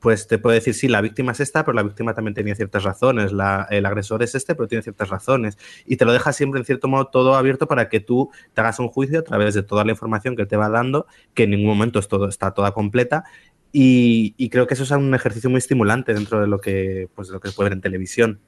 [0.00, 2.84] pues te puede decir, sí, la víctima es esta, pero la víctima también tenía ciertas
[2.84, 3.32] razones,
[3.70, 5.58] el agresor es este, pero tiene ciertas razones.
[5.86, 8.78] Y te lo deja siempre, en cierto modo, todo abierto para que tú te hagas
[8.78, 11.68] un juicio a través de toda la información que te va dando, que en ningún
[11.68, 13.24] momento está toda completa.
[13.72, 17.28] Y, y, creo que eso es un ejercicio muy estimulante dentro de lo que, pues,
[17.28, 18.40] de lo que se puede ver en televisión.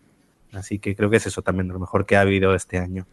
[0.52, 3.06] Así que creo que es eso también lo mejor que ha habido este año.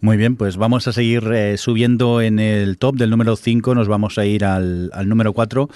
[0.00, 3.88] Muy bien, pues vamos a seguir eh, subiendo en el top del número 5, nos
[3.88, 5.68] vamos a ir al, al número 4.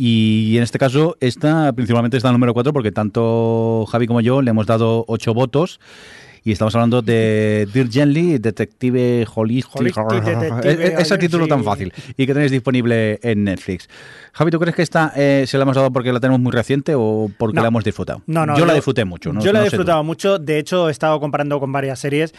[0.00, 4.42] Y en este caso, esta principalmente está el número 4 porque tanto Javi como yo
[4.42, 5.80] le hemos dado 8 votos.
[6.44, 9.96] Y estamos hablando de Dear Gently, Detective Holistic.
[10.24, 13.88] Detective, Ese título tan fácil y que tenéis disponible en Netflix.
[14.34, 16.94] Javi, ¿tú crees que esta eh, se la hemos dado porque la tenemos muy reciente
[16.94, 17.62] o porque no.
[17.62, 18.22] la hemos disfrutado?
[18.28, 18.54] No, no.
[18.54, 19.32] Yo, yo la disfruté mucho.
[19.32, 20.38] No, yo la he no disfrutado mucho.
[20.38, 22.32] De hecho, he estado comparando con varias series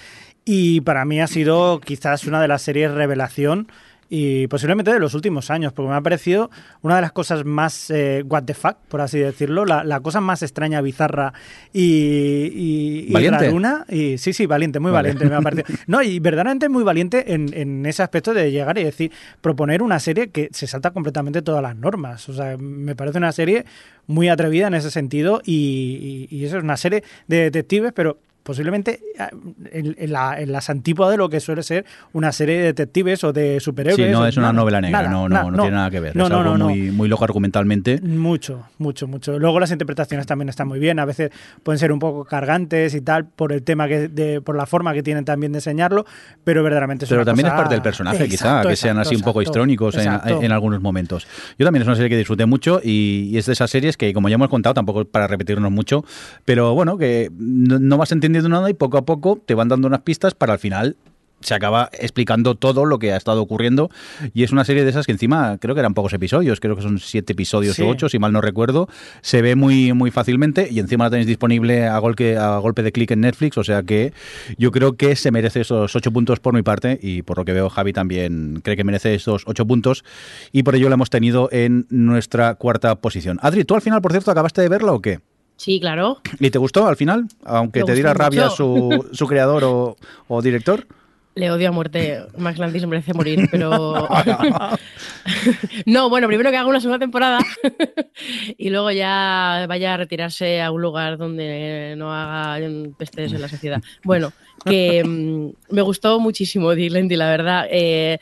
[0.46, 3.68] y para mí ha sido quizás una de las series revelación
[4.10, 6.50] y posiblemente de los últimos años, porque me ha parecido
[6.82, 10.42] una de las cosas más eh, what the fuck, por así decirlo, la, cosa más
[10.42, 11.34] extraña, bizarra
[11.72, 13.54] y, y, ¿Valiente?
[13.90, 15.68] Y sí, sí, valiente, muy valiente me ha parecido.
[15.88, 20.00] No, y verdaderamente muy valiente en, en, ese aspecto de llegar y decir, proponer una
[20.00, 22.28] serie que se salta completamente todas las normas.
[22.30, 23.66] O sea, me parece una serie
[24.08, 28.18] muy atrevida en ese sentido y, y eso es una serie de detectives, pero
[28.50, 29.30] posiblemente ah,
[29.72, 30.12] en,
[30.52, 34.08] las antípodas de lo que suele ser una serie de detectives o de superhéroes.
[34.08, 36.18] Sí, no es una novela negra, no, no, no, tiene nada que ver.
[36.18, 38.02] es algo muy, muy loco argumentalmente.
[38.02, 39.38] Mucho, mucho, mucho.
[39.38, 41.30] Luego las interpretaciones también están muy bien, a veces
[41.62, 44.96] pueden ser un poco cargantes y tal por el tema que, de, por la forma
[44.96, 46.08] que tienen también de enseñarlo,
[46.44, 49.44] pero verdaderamente es Pero también es parte del personaje, quizá, que sean así un poco
[49.44, 51.28] histrónicos en, algunos momentos.
[51.60, 54.28] Yo también es una serie que disfruté mucho y, es de esas series que, como
[54.28, 56.04] ya hemos contado, tampoco para repetirnos mucho,
[56.46, 59.88] pero bueno, que no, no vas entendiendo nada y poco a poco te van dando
[59.88, 60.96] unas pistas para al final
[61.42, 63.90] se acaba explicando todo lo que ha estado ocurriendo
[64.34, 66.82] y es una serie de esas que encima creo que eran pocos episodios, creo que
[66.82, 68.90] son siete episodios o ocho, si mal no recuerdo,
[69.22, 72.92] se ve muy muy fácilmente y encima la tenéis disponible a golpe, a golpe de
[72.92, 74.14] clic en Netflix, o sea que
[74.58, 77.54] yo creo que se merece esos ocho puntos por mi parte y por lo que
[77.54, 80.04] veo Javi también cree que merece esos ocho puntos
[80.52, 83.40] y por ello la hemos tenido en nuestra cuarta posición.
[83.42, 85.20] Adri, ¿tú al final, por cierto, acabaste de verla o qué?
[85.60, 86.22] Sí, claro.
[86.40, 87.28] ¿Y te gustó al final?
[87.44, 89.98] Aunque te diera rabia su, su, creador o,
[90.30, 90.88] o, director.
[91.40, 92.22] Le odio a muerte.
[92.38, 94.10] Max Landis merece morir, pero.
[95.86, 97.40] no, bueno, primero que haga una segunda temporada
[98.58, 102.60] y luego ya vaya a retirarse a un lugar donde no haga
[102.98, 103.82] pestes en la sociedad.
[104.04, 104.34] Bueno,
[104.66, 107.68] que mm, me gustó muchísimo Dylan, la verdad.
[107.72, 108.20] Eh,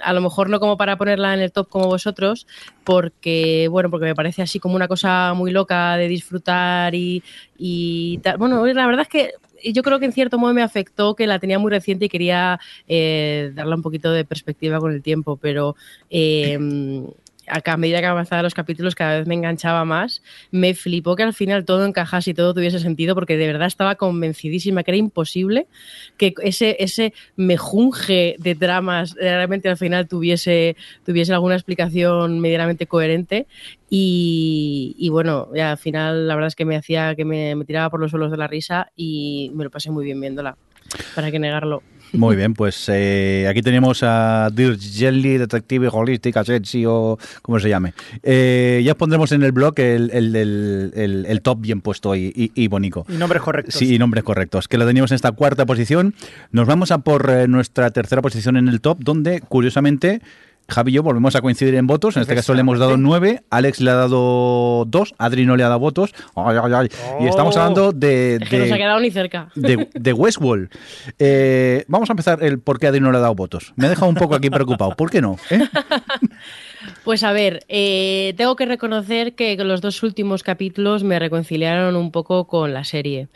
[0.00, 2.48] a lo mejor no como para ponerla en el top como vosotros,
[2.82, 7.22] porque bueno, porque me parece así como una cosa muy loca de disfrutar y,
[7.56, 8.38] y tal.
[8.38, 9.30] Bueno, la verdad es que
[9.64, 12.60] yo creo que en cierto modo me afectó que la tenía muy reciente y quería
[12.88, 15.76] eh, darle un poquito de perspectiva con el tiempo, pero
[16.10, 16.58] eh,
[17.46, 20.22] a medida que avanzaba los capítulos cada vez me enganchaba más.
[20.50, 23.96] Me flipó que al final todo encajase y todo tuviese sentido porque de verdad estaba
[23.96, 25.66] convencidísima que era imposible
[26.16, 33.46] que ese, ese mejunje de dramas realmente al final tuviese, tuviese alguna explicación medianamente coherente.
[33.90, 37.90] Y, y bueno, al final la verdad es que me hacía que me, me tiraba
[37.90, 40.56] por los suelos de la risa y me lo pasé muy bien viéndola.
[41.14, 41.82] ¿Para qué negarlo?
[42.12, 47.68] Muy bien, pues eh, aquí tenemos a Dirk Jelly, Detective Holistic Agency o como se
[47.68, 47.94] llame.
[48.22, 52.68] Eh, ya pondremos en el blog el, el, el, top bien puesto y, y, y,
[52.68, 53.06] bonito.
[53.08, 53.74] Y nombres correctos.
[53.74, 54.68] Sí, y nombres correctos.
[54.68, 56.14] Que lo teníamos en esta cuarta posición.
[56.50, 60.20] Nos vamos a por eh, nuestra tercera posición en el top, donde curiosamente
[60.68, 62.16] Javi y yo volvemos a coincidir en votos.
[62.16, 65.64] En este caso le hemos dado nueve, Alex le ha dado dos, Adri no le
[65.64, 66.14] ha dado votos.
[67.20, 68.36] Y estamos hablando de.
[68.40, 69.48] Es que no se ha quedado ni cerca.
[69.54, 70.70] De, de Westworld.
[71.18, 73.72] Eh, vamos a empezar el por qué Adri no le ha dado votos.
[73.76, 74.96] Me ha dejado un poco aquí preocupado.
[74.96, 75.36] ¿Por qué no?
[75.50, 75.60] ¿Eh?
[77.04, 82.12] Pues a ver, eh, tengo que reconocer que los dos últimos capítulos me reconciliaron un
[82.12, 83.28] poco con la serie.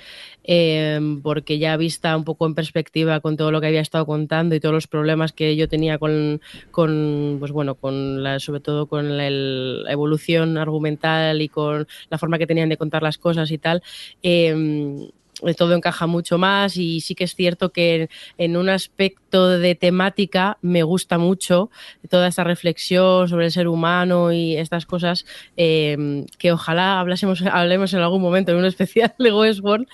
[0.48, 4.54] Eh, porque ya vista un poco en perspectiva con todo lo que había estado contando
[4.54, 8.86] y todos los problemas que yo tenía con, con pues bueno, con la, sobre todo
[8.86, 13.50] con la, la, evolución argumental y con la forma que tenían de contar las cosas
[13.50, 13.82] y tal.
[14.22, 15.10] Eh,
[15.56, 20.56] todo encaja mucho más y sí que es cierto que en un aspecto de temática
[20.62, 21.70] me gusta mucho
[22.08, 27.92] toda esta reflexión sobre el ser humano y estas cosas eh, que ojalá hablásemos, hablemos
[27.92, 29.86] en algún momento en un especial de Westworld,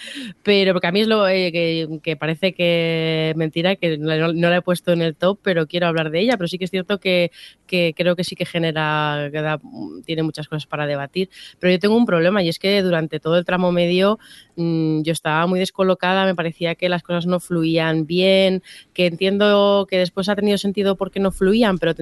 [0.43, 4.63] pero porque a mí es lo eh, que, parece que mentira que no, la he
[4.63, 7.33] puesto en el top, pero quiero hablar de ella, pero sí que es cierto que,
[7.67, 9.59] que creo que sí que genera, que da,
[10.05, 13.39] tiene muchas cosas para debatir, pero yo tengo un problema y es que durante todo
[13.39, 14.19] el tramo medio
[14.57, 19.07] mmm, yo estaba estaba muy descolocada, me parecía que las cosas no fluían bien, que
[19.07, 21.95] entiendo que después ha tenido sentido porque no fluían, pero,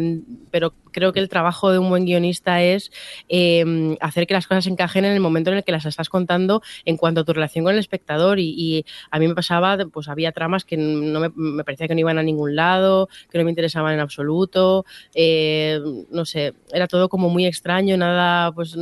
[0.50, 2.90] pero creo que el trabajo de un buen guionista es
[3.28, 6.60] eh, hacer que las cosas encajen en el momento en el que las estás contando
[6.84, 8.40] en cuanto a tu relación con el espectador.
[8.40, 11.94] Y, y a mí me pasaba, pues había tramas que no me, me, parecía que
[11.94, 15.78] no iban a ningún lado, que no me interesaban en absoluto, eh,
[16.10, 18.76] no sé, era todo como muy extraño, nada, pues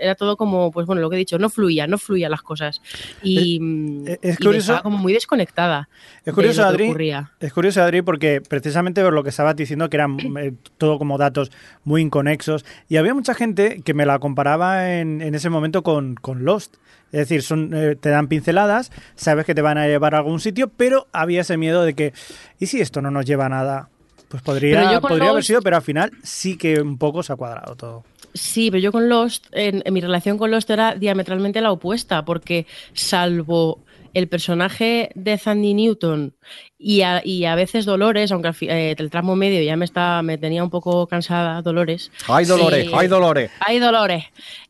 [0.00, 2.82] era todo como, pues bueno, lo que he dicho, no fluía, no fluían las cosas.
[3.22, 3.60] Y...
[4.06, 4.58] Eh, es curioso.
[4.58, 5.88] estaba como muy desconectada.
[6.24, 6.92] Es curioso, Adri.
[7.40, 11.18] Es curioso, Adri, porque precisamente por lo que estabas diciendo, que eran eh, todo como
[11.18, 11.50] datos
[11.84, 16.14] muy inconexos, y había mucha gente que me la comparaba en, en ese momento con,
[16.14, 16.76] con Lost.
[17.12, 20.40] Es decir, son, eh, te dan pinceladas, sabes que te van a llevar a algún
[20.40, 22.14] sitio, pero había ese miedo de que,
[22.58, 23.88] ¿y si esto no nos lleva a nada?
[24.28, 25.30] Pues podría, podría Lost...
[25.30, 28.04] haber sido, pero al final sí que un poco se ha cuadrado todo.
[28.34, 32.24] Sí, pero yo con Lost, en, en mi relación con Lost era diametralmente la opuesta,
[32.24, 36.34] porque salvo el personaje de Sandy Newton
[36.78, 40.36] y a, y a veces Dolores, aunque eh, el tramo medio ya me, está, me
[40.36, 42.10] tenía un poco cansada, Dolores.
[42.26, 42.88] ¡Ay, Dolores!
[42.92, 43.50] ¡Ay, Dolores!
[43.60, 44.24] ¡Ay, Dolores!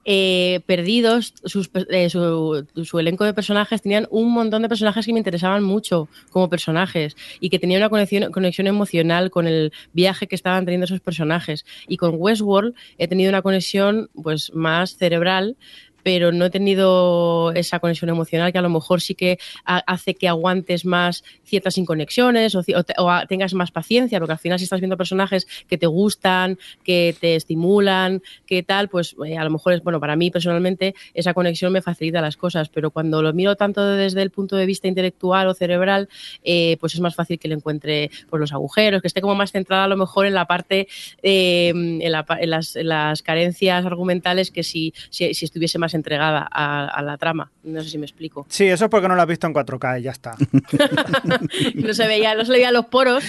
[0.04, 1.32] Eh, perdidos,
[1.90, 6.50] eh, su, elenco de personajes tenían un montón de personajes que me interesaban mucho como
[6.50, 11.00] personajes y que tenían una conexión, conexión emocional con el viaje que estaban teniendo esos
[11.00, 11.64] personajes.
[11.88, 15.56] Y con Westworld he tenido una conexión pues más cerebral
[16.02, 20.28] pero no he tenido esa conexión emocional que a lo mejor sí que hace que
[20.28, 22.62] aguantes más ciertas inconexiones o,
[23.28, 27.36] tengas más paciencia, porque al final si estás viendo personajes que te gustan, que te
[27.36, 31.72] estimulan, que tal, pues eh, a lo mejor es, bueno, para mí personalmente esa conexión
[31.72, 35.48] me facilita las cosas, pero cuando lo miro tanto desde el punto de vista intelectual
[35.48, 36.08] o cerebral,
[36.42, 39.84] eh, pues es más fácil que le encuentre los agujeros, que esté como más centrada
[39.84, 40.88] a lo mejor en la parte,
[41.22, 47.50] eh, en, las, carencias argumentales que si, si estuviese más entregada a, la trama.
[47.62, 48.46] No sé si me explico.
[48.48, 50.34] Sí, eso es porque no lo has visto en 4K y ya está.
[51.74, 53.24] no se veía, no se veían los poros.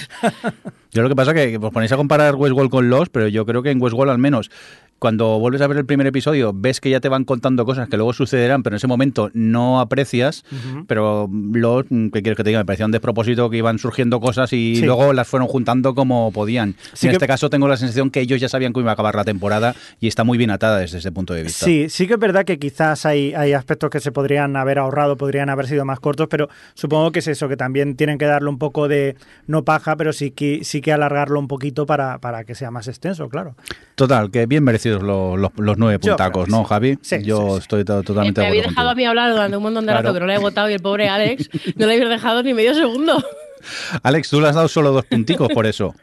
[0.90, 3.44] Yo lo que pasa es que os ponéis a comparar Westworld con Lost, pero yo
[3.44, 4.50] creo que en Westworld al menos
[4.98, 7.96] cuando vuelves a ver el primer episodio, ves que ya te van contando cosas que
[7.96, 10.44] luego sucederán, pero en ese momento no aprecias.
[10.86, 12.60] Pero los, ¿qué quieres que te diga?
[12.60, 16.76] Me parecía un despropósito que iban surgiendo cosas y luego las fueron juntando como podían.
[17.02, 19.24] en este caso tengo la sensación que ellos ya sabían cómo iba a acabar la
[19.24, 21.64] temporada y está muy bien atada desde ese punto de vista.
[21.64, 25.16] Sí, sí que es verdad que quizás hay, hay aspectos que se podrían haber ahorrado,
[25.16, 28.48] podrían haber sido más cortos, pero supongo que es eso, que también tienen que darle
[28.48, 32.44] un poco de, no paja, pero sí que, sí que alargarlo un poquito para, para
[32.44, 33.54] que sea más extenso, claro.
[33.94, 36.98] Total, que bien merecidos los, los, nueve puntacos, ¿no, Javi?
[37.02, 40.12] Sí, Yo estoy totalmente Me habéis dejado a mí hablar durante un montón de rato,
[40.12, 42.74] pero no le he votado y el pobre Alex no le habéis dejado ni medio
[42.74, 43.22] segundo.
[44.02, 45.94] Alex, tú le has dado solo dos punticos por eso.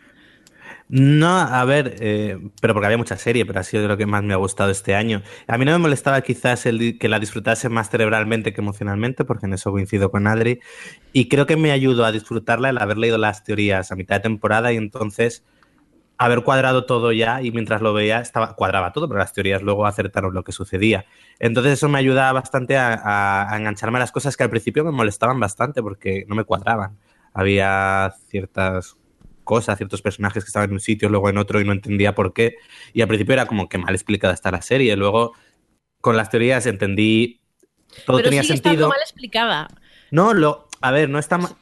[0.94, 4.06] No, a ver, eh, pero porque había mucha serie, pero ha sido de lo que
[4.06, 5.22] más me ha gustado este año.
[5.48, 9.46] A mí no me molestaba quizás el que la disfrutase más cerebralmente que emocionalmente, porque
[9.46, 10.60] en eso coincido con Adri,
[11.14, 14.22] y creo que me ayudó a disfrutarla el haber leído las teorías a mitad de
[14.22, 15.46] temporada y entonces
[16.22, 19.88] haber cuadrado todo ya y mientras lo veía estaba, cuadraba todo, pero las teorías luego
[19.88, 21.06] acertaron lo que sucedía.
[21.40, 25.40] Entonces eso me ayudaba bastante a, engancharme a las cosas que al principio me molestaban
[25.40, 27.00] bastante porque no me cuadraban.
[27.34, 28.98] Había ciertas
[29.44, 32.34] cosas, ciertos personajes que estaban en un sitio, luego en otro y no entendía por
[32.34, 32.58] qué.
[32.94, 34.96] Y al principio era como que mal explicada está la serie.
[34.96, 35.34] Luego
[36.02, 37.42] con las teorías entendí,
[38.06, 38.90] todo pero tenía sigue sentido.
[38.90, 39.70] mal explicada.
[40.12, 41.56] No, lo, a ver, no está mal.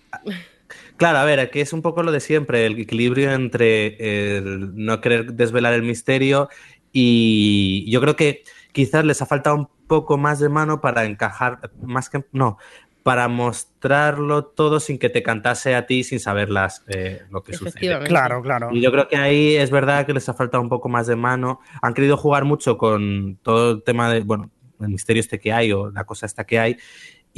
[0.99, 4.99] Claro, a ver, aquí es un poco lo de siempre, el equilibrio entre el no
[4.99, 6.49] querer desvelar el misterio
[6.91, 11.71] y yo creo que quizás les ha faltado un poco más de mano para encajar,
[11.81, 12.57] más que, no,
[13.01, 16.49] para mostrarlo todo sin que te cantase a ti sin saber
[16.87, 18.03] eh, lo que sucede.
[18.03, 18.69] Claro, claro.
[18.73, 21.15] Y yo creo que ahí es verdad que les ha faltado un poco más de
[21.15, 21.61] mano.
[21.81, 25.71] Han querido jugar mucho con todo el tema de, bueno, el misterio este que hay
[25.71, 26.77] o la cosa esta que hay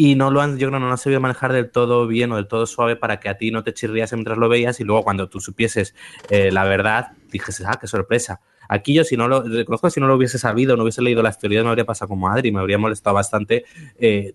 [0.03, 2.37] y no lo han, yo creo no lo han sabido manejar del todo bien o
[2.37, 5.03] del todo suave para que a ti no te chirrías mientras lo veías y luego
[5.03, 5.93] cuando tú supieses
[6.31, 8.41] eh, la verdad, dijese, ah, qué sorpresa.
[8.67, 11.37] Aquí yo si no lo, reconozco si no lo hubiese sabido, no hubiese leído las
[11.37, 13.65] teorías, me habría pasado como Adri, me habría molestado bastante
[13.99, 14.33] eh,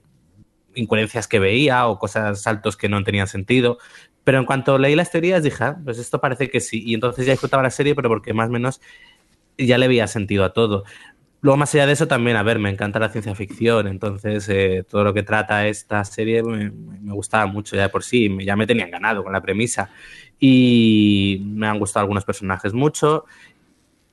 [0.76, 3.78] incoherencias que veía o cosas, saltos que no tenían sentido.
[4.22, 6.80] Pero en cuanto leí las teorías dije, ah, pues esto parece que sí.
[6.86, 8.80] Y entonces ya disfrutaba la serie, pero porque más o menos
[9.58, 10.84] ya le veía sentido a todo.
[11.40, 14.84] Luego, más allá de eso, también, a ver, me encanta la ciencia ficción, entonces eh,
[14.88, 18.56] todo lo que trata esta serie me, me, gustaba mucho ya de por sí, ya
[18.56, 19.90] me tenían ganado con la premisa.
[20.38, 23.24] Y me han gustado algunos personajes mucho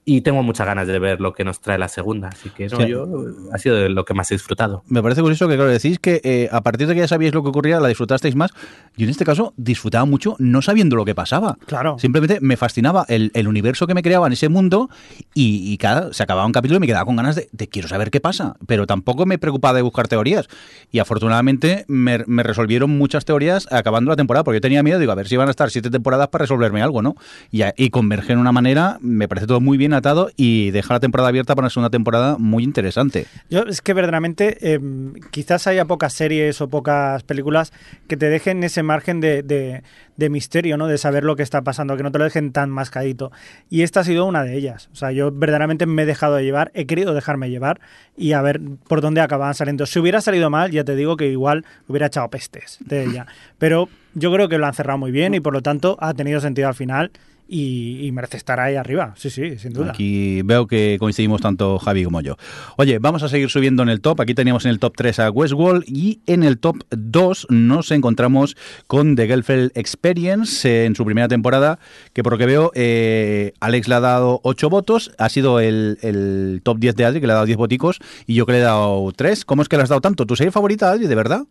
[0.06, 2.30] y tengo muchas ganas de ver lo que nos trae la segunda.
[2.30, 3.08] Así que no, yo
[3.54, 4.84] ha sido lo que más he disfrutado.
[4.88, 7.44] Me parece curioso que, claro, decís que eh, a partir de que ya sabíais lo
[7.44, 8.52] que ocurría, la disfrutasteis más.
[8.98, 11.58] Yo en este caso disfrutaba mucho no sabiendo lo que pasaba.
[11.66, 11.98] Claro.
[12.00, 14.90] Simplemente me fascinaba el, universo que me creaba en ese mundo
[15.34, 18.20] y, cada, se acababa un capítulo y me quedaba con ganas de, quiero saber qué
[18.20, 18.56] pasa.
[18.68, 20.48] Pero tampoco me preocupaba de buscar teorías.
[20.92, 25.16] Y afortunadamente me, resolvieron muchas teorías acabando la temporada, porque yo tenía miedo, digo, a
[25.16, 27.16] ver si van a estar siete temporadas para resolverme algo, ¿no?
[27.52, 31.00] Y, y converger en una manera, me parece todo muy bien atado y deja la
[31.00, 33.26] temporada abierta para una segunda temporada muy interesante.
[33.50, 37.74] Yo es que verdaderamente em, quizás haya pocas series o pocas películas
[38.08, 40.88] que te dejen ese margen de, de, misterio, ¿no?
[40.88, 43.32] De saber lo que está pasando, que no te lo dejen tan mascadito.
[43.70, 44.90] Y esta ha sido una de ellas.
[44.94, 47.82] O sea, yo verdaderamente me he dejado de llevar, he querido dejarme llevar
[48.16, 49.86] y a ver por dónde acababan saliendo.
[49.86, 53.28] Si hubiera salido mal, ya te digo que igual hubiera echado pestes de ella.
[53.58, 56.40] Pero yo creo que lo han cerrado muy bien y por lo tanto ha tenido
[56.40, 57.12] sentido al final
[57.54, 59.14] y, merece estar ahí arriba.
[59.16, 59.92] Sí, sí, sin duda.
[59.92, 62.36] Aquí veo que coincidimos tanto Javi como yo.
[62.78, 64.22] Oye, vamos a seguir subiendo en el top.
[64.22, 68.58] Aquí teníamos en el top 3 a Westworld y en el top 2 nos encontramos
[68.88, 71.80] con The Gelfeld Experience eh, en su primera temporada,
[72.14, 76.62] que por lo que veo eh, Alex le ha dado 8 votos, ha sido el,
[76.64, 78.62] top 10 de Adri, que le ha dado 10 boticos, y yo que le he
[78.62, 79.46] dado 3.
[79.46, 80.26] ¿Cómo es que le has dado tanto?
[80.26, 81.44] ¿Tu serie favorita, Adri, de verdad?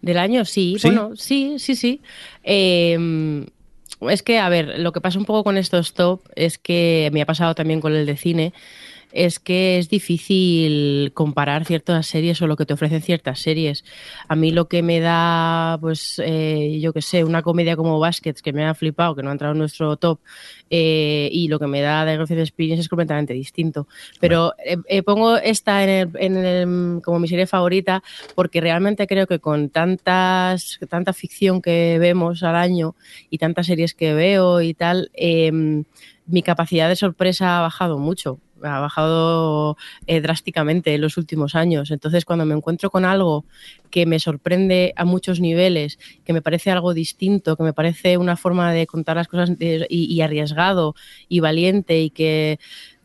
[0.00, 0.76] Del año, sí.
[0.78, 0.88] ¿Sí?
[0.88, 2.00] Bueno, sí, sí, sí.
[2.42, 3.46] Eh,
[4.10, 7.22] es que, a ver, lo que pasa un poco con estos top es que me
[7.22, 8.52] ha pasado también con el de cine,
[9.12, 13.84] es que es difícil comparar ciertas series o lo que te ofrecen ciertas series.
[14.28, 18.42] A mí lo que me da, pues, eh, yo qué sé, una comedia como Baskets,
[18.42, 20.20] que me ha flipado, que no ha entrado en nuestro top,
[20.70, 23.86] eh, y lo que me da The Growth Experience es completamente distinto.
[24.20, 24.54] Pero
[24.88, 28.02] eh, pongo esta en el, en el- como mi serie favorita
[28.34, 32.94] porque realmente creo que con tantas tanta ficción que vemos al año
[33.30, 35.50] y tantas series que veo y tal, eh,
[36.26, 38.38] mi capacidad de sorpresa ha bajado mucho.
[38.62, 41.90] Ha bajado eh, drásticamente en los últimos años.
[41.90, 43.44] Entonces, cuando me encuentro con algo
[43.90, 48.36] que me sorprende a muchos niveles, que me parece algo distinto, que me parece una
[48.36, 50.94] forma de contar las cosas de- y, y arriesgado
[51.28, 52.58] y valiente y que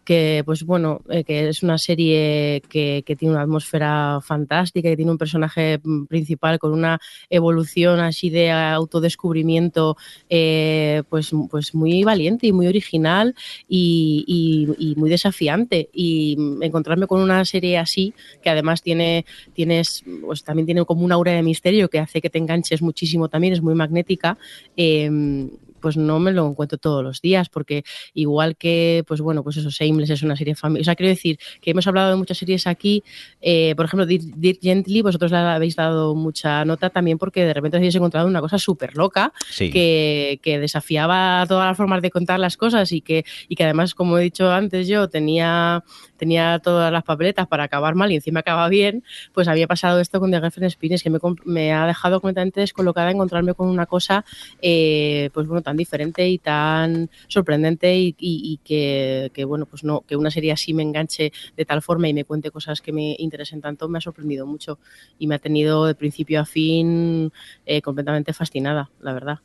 [0.08, 5.12] que pues bueno, eh, que es una serie que, tiene una atmósfera fantástica, que tiene
[5.12, 6.97] un personaje mm, principal con una
[7.30, 9.97] evolución así de autodescubrimiento
[10.30, 13.36] eh, pues, pues muy valiente y muy original
[13.68, 15.89] y, muy desafiante.
[15.91, 21.03] Y mm, encontrarme con una serie así, que además tiene, tienes, pues también tiene como
[21.03, 24.38] un aura de misterio que hace que te enganches muchísimo también, es muy magnética.
[24.78, 25.49] eh,
[25.88, 29.69] pues no me lo encuentro todos los días, porque igual que, pues bueno, pues eso,
[29.69, 30.81] Shameless es una serie familiar.
[30.81, 33.05] O sea, quiero decir que hemos hablado de muchas series aquí,
[33.39, 37.77] eh, por ejemplo, Dirk Gently, vosotros le habéis dado mucha nota también porque de repente
[37.77, 39.71] habéis encontrado una cosa súper loca Sí.
[39.71, 43.95] que, que desafiaba todas las formas de contar las cosas y que, y que además,
[43.95, 45.85] como he dicho antes yo, tenía,
[46.17, 50.19] tenía todas las papeletas para acabar mal y encima acaba bien, pues había pasado esto
[50.19, 54.25] con The Girlfriend Experience, que me, me ha dejado completamente descolocada encontrarme con una cosa,
[54.61, 59.84] eh, pues bueno, tan diferente y tan sorprendente y, y- y que, que, bueno, pues
[59.84, 62.91] no, que una serie así me enganche de tal forma y me cuente cosas que
[62.91, 64.80] me interesen tanto, me ha sorprendido mucho
[65.19, 67.32] y me ha tenido de principio a fin
[67.65, 69.39] eh, completamente fascinada, la verdad.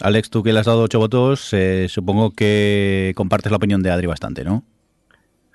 [0.00, 3.90] Alex, tú que le has dado ocho votos, eh, supongo que compartes la opinión de
[3.90, 4.64] Adri bastante, ¿no?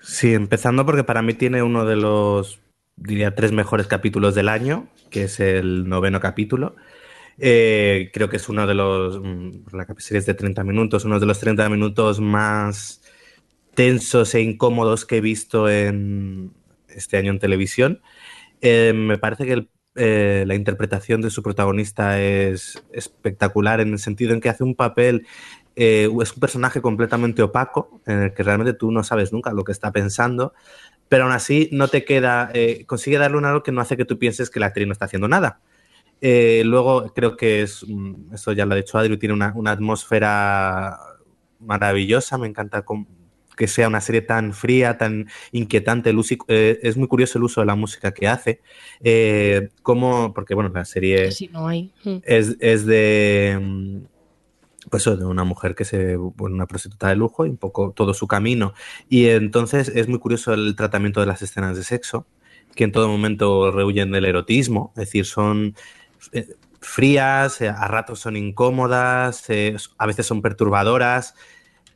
[0.01, 2.59] Sí, empezando porque para mí tiene uno de los,
[2.95, 6.76] diría, tres mejores capítulos del año, que es el noveno capítulo.
[7.40, 11.26] Eh, creo que es uno de los, mm, la es de 30 minutos, uno de
[11.26, 13.02] los 30 minutos más
[13.76, 16.54] tensos e incómodos que he visto en
[16.90, 18.02] este año en televisión.
[18.62, 24.34] Eh, me parece que eh, la interpretación de su protagonista es espectacular en el sentido
[24.34, 25.28] en que hace un papel,
[25.76, 29.72] es un personaje completamente opaco, en el que realmente tú no sabes nunca lo que
[29.72, 30.54] está pensando,
[31.10, 32.52] pero aún así no te queda,
[32.88, 35.06] consigue darle un algo que no hace que tú pienses que la actriz no está
[35.06, 35.62] haciendo nada.
[36.22, 39.72] Eh, luego creo que es, mm, eso ya lo ha dicho Adri, tiene una, una
[39.72, 40.97] atmósfera
[41.59, 42.84] maravillosa, me encanta
[43.55, 46.11] que sea una serie tan fría, tan inquietante.
[46.11, 48.61] El usi- eh, es muy curioso el uso de la música que hace.
[49.01, 51.91] Eh, como, porque bueno, la serie Si no hay.
[52.03, 52.18] Mm.
[52.24, 53.97] es, es de mm,
[54.89, 58.13] pues de una mujer que se bueno, una prostituta de lujo y un poco todo
[58.13, 58.74] su camino
[59.09, 62.26] y entonces es muy curioso el tratamiento de las escenas de sexo
[62.74, 65.76] que en todo momento rehuyen del erotismo es decir son
[66.82, 71.34] frías eh, a ratos son incómodas eh, a veces son perturbadoras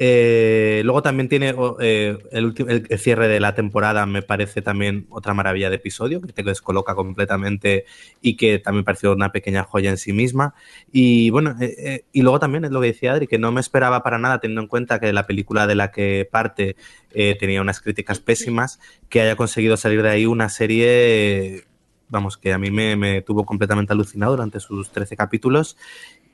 [0.03, 5.35] eh, luego también tiene eh, el, el- cierre de la temporada, me parece también otra
[5.35, 7.85] maravilla de episodio, que te descoloca completamente
[8.19, 10.55] y que también pareció una pequeña joya en sí misma.
[10.91, 13.61] Y bueno, eh, eh, y luego también es lo que decía Adri, que no me
[13.61, 16.75] esperaba para nada, teniendo en cuenta que la película de la que parte
[17.11, 18.79] eh, tenía unas críticas pésimas,
[19.09, 21.63] que haya conseguido salir de ahí una serie, eh,
[22.11, 25.77] vamos, que a mí me, me tuvo completamente alucinado durante sus 13 capítulos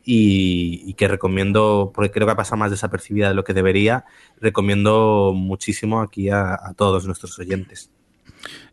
[0.04, 4.06] y, que recomiendo, porque creo que ha pasado más desapercibida de lo que debería,
[4.42, 7.92] recomiendo muchísimo aquí a todos nuestros oyentes.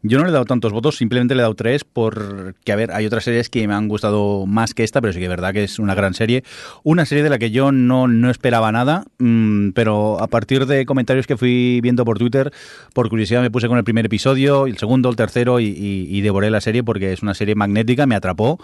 [0.07, 2.92] Yo no le he dado tantos votos, simplemente le he dado tres porque, a ver,
[2.92, 5.55] hay otras series que me han gustado más que esta, pero sí que es verdad
[5.55, 6.44] que es una gran serie.
[6.82, 10.84] Una serie de la que yo no, no esperaba nada, mmm, pero a partir de
[10.84, 12.52] comentarios que fui viendo por Twitter,
[12.92, 16.61] por curiosidad me puse con el primer episodio, el segundo, el tercero y, devoré la
[16.61, 18.59] serie porque es una serie magnética, me atrapó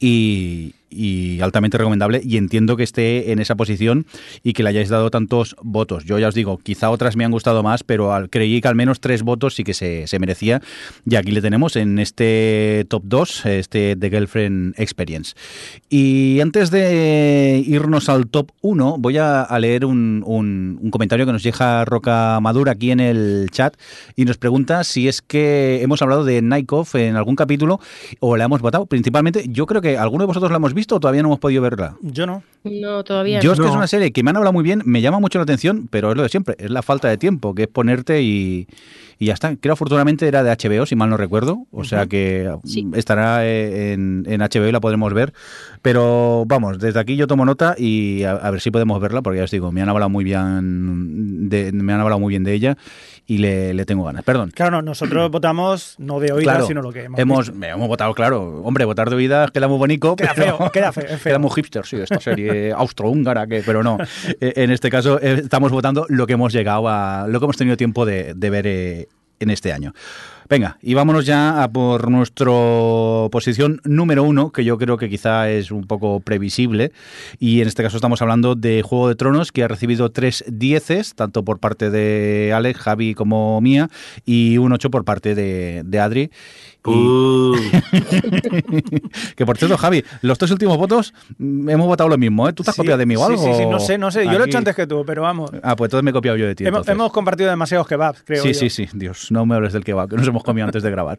[0.00, 4.06] y, y altamente recomendable y entiendo que esté en esa posición
[4.42, 6.04] y que le hayáis dado tantos votos.
[6.04, 8.74] Yo ya os digo, quizá otras me han gustado más, pero al, creí que al
[8.74, 10.62] menos tres votos sí que se, se merecía
[11.08, 15.34] y aquí le tenemos en este top 2, este The Girlfriend Experience.
[15.88, 21.26] Y antes de irnos al top 1, voy a, a leer un, un, un, comentario
[21.26, 23.76] que nos deja Roca Madura aquí en el chat
[24.14, 27.80] y nos pregunta si es que hemos hablado de Nightcov en algún capítulo
[28.20, 28.86] o la hemos votado.
[28.86, 31.62] Principalmente, yo creo que alguno de vosotros la hemos visto o todavía no hemos podido
[31.62, 31.96] verla.
[32.02, 32.42] Yo no.
[32.64, 33.54] No, todavía Yo no.
[33.54, 35.44] es que es una serie que me han hablado muy bien, me llama mucho la
[35.44, 38.66] atención, pero es lo de siempre, es la falta de tiempo, que es ponerte y,
[39.18, 39.54] y ya está.
[39.56, 42.86] Creo afortunadamente era de HBO, si mal no recuerdo, o sea que Sí.
[42.94, 45.32] estará eh, en, en HBO y la podremos ver.
[45.82, 49.38] Pero vamos, desde aquí yo tomo nota y a, a ver si podemos verla, porque
[49.38, 52.52] ya os digo, me han hablado muy bien de, me han hablado muy bien de
[52.54, 52.76] ella
[53.28, 54.22] y le, le tengo ganas.
[54.22, 54.52] Perdón.
[54.54, 57.66] Claro, no, nosotros votamos no de oídas, Claro, sino lo que hemos, hemos, visto.
[57.66, 58.60] hemos votado, claro.
[58.62, 60.14] Hombre, votar de oídas queda muy bonito.
[60.16, 61.18] Queda pero- feo, queda feo, feo.
[61.22, 63.98] Queda muy hipster, sí, esta serie austrohúngara, que, pero no.
[64.40, 67.26] Eh, En este caso eh, estamos votando lo que hemos llegado a.
[67.28, 69.08] lo que hemos tenido tiempo de, de ver eh,
[69.40, 69.92] en este año.
[70.48, 72.52] Venga, y vámonos ya a por nuestra
[73.32, 76.92] posición número uno, que yo creo que quizá es un poco previsible.
[77.40, 81.16] Y en este caso estamos hablando de Juego de Tronos, que ha recibido tres dieces,
[81.16, 83.90] tanto por parte de Alex, Javi como mía,
[84.24, 86.30] y un ocho por parte de, de Adri.
[86.86, 87.54] Uh,
[89.36, 92.52] que por cierto, Javi, los tres últimos votos mm, hemos votado lo mismo, ¿eh?
[92.52, 93.42] ¿Tú te has Sí, copiado de mí o sí, algo?
[93.44, 94.24] Sí, sí, no sé, no sé.
[94.24, 95.50] Yo lo he hecho antes que tú, pero vamos.
[95.62, 96.64] Ah, pues entonces me he copiado yo de ti.
[96.66, 98.54] Hemos, compartido demasiados kebabs, creo Sí, yo.
[98.58, 101.18] sí, sí, Dios, no me hables del kebab, que nos hemos comido antes de grabar.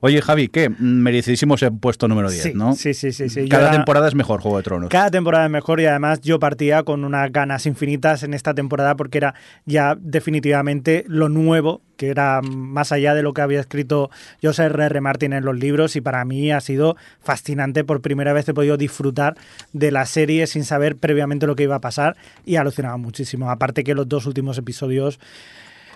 [0.00, 0.68] Oye, Javi, ¿qué?
[0.70, 2.74] Mm, Merecidísimo ese puesto número 10, Sí, ¿no?
[2.74, 3.42] sí, sí, sí, sí.
[3.42, 4.88] Yo Cada era- temporada es mejor Juego de Tronos.
[4.90, 8.94] Cada temporada es mejor y además yo partía con unas ganas infinitas en esta temporada
[8.96, 9.34] porque era
[9.66, 14.10] ya definitivamente lo nuevo, que era más allá de lo que había escrito
[14.42, 15.00] José R.
[15.04, 17.84] Martin en los libros y para mí ha sido fascinante.
[17.84, 19.36] Por primera vez he podido disfrutar
[19.72, 23.50] de la serie sin saber previamente lo que iba a pasar y he alucinado muchísimo.
[23.50, 25.20] Aparte que los dos últimos episodios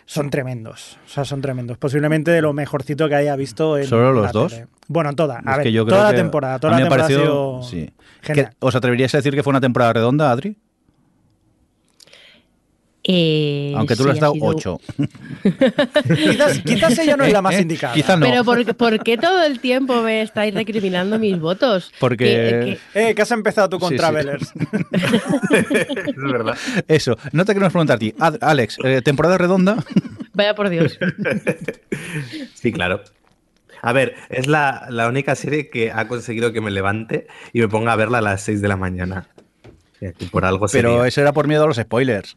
[0.07, 1.77] son tremendos, o sea, son tremendos.
[1.77, 4.53] Posiblemente de lo mejorcito que haya visto en ¿Solo los la dos?
[4.53, 4.67] tele.
[4.87, 7.09] Bueno, toda, a Es ver, toda la temporada, toda a mí la me temporada ha
[7.19, 7.93] pareció- sido sí.
[8.23, 8.49] genial.
[8.51, 10.57] ¿Qué- ¿Os atreveríais a decir que fue una temporada redonda, Adri?
[13.11, 14.81] Eh, Aunque tú sí, le has ha dado sido- 8.
[16.15, 17.95] quizás, quizás ella no es la más indicada.
[17.95, 18.27] Quizás no.
[18.27, 21.91] Pero ¿por, por qué todo el tiempo me estáis recriminando mis votos?
[22.01, 23.99] Porque- Que- Eh, que has empezado tú con Sí, sí.
[23.99, 24.53] Travelers.
[24.93, 26.57] es verdad.
[26.87, 28.15] Eso, no te queremos preguntar a ti.
[28.19, 29.83] Ad- Alex, eh, ¿temporada redonda?
[30.35, 30.99] vaya por Dios.
[32.55, 33.03] Sí, claro.
[33.81, 37.69] A ver, es la, la única serie que ha conseguido que me levante y me
[37.69, 39.29] ponga a verla a las 6 de la mañana.
[40.31, 41.07] Por algo Pero sería.
[41.09, 42.37] eso era por miedo a los spoilers.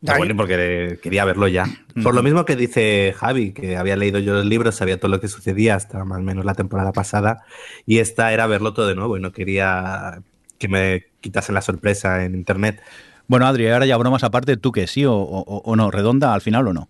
[0.00, 1.64] Bueno, porque quería verlo ya.
[2.02, 5.20] Por lo mismo que dice Javi, que había leído yo los libros, sabía todo lo
[5.20, 7.44] que sucedía hasta más o menos la temporada pasada,
[7.86, 10.20] y esta era verlo todo de nuevo y no quería
[10.58, 12.80] que me quitasen la sorpresa en internet.
[13.26, 15.90] Bueno, Adri, ahora ya bromas aparte, ¿tú que sí o, o- o no?
[15.90, 16.88] ¿Redonda al final o no?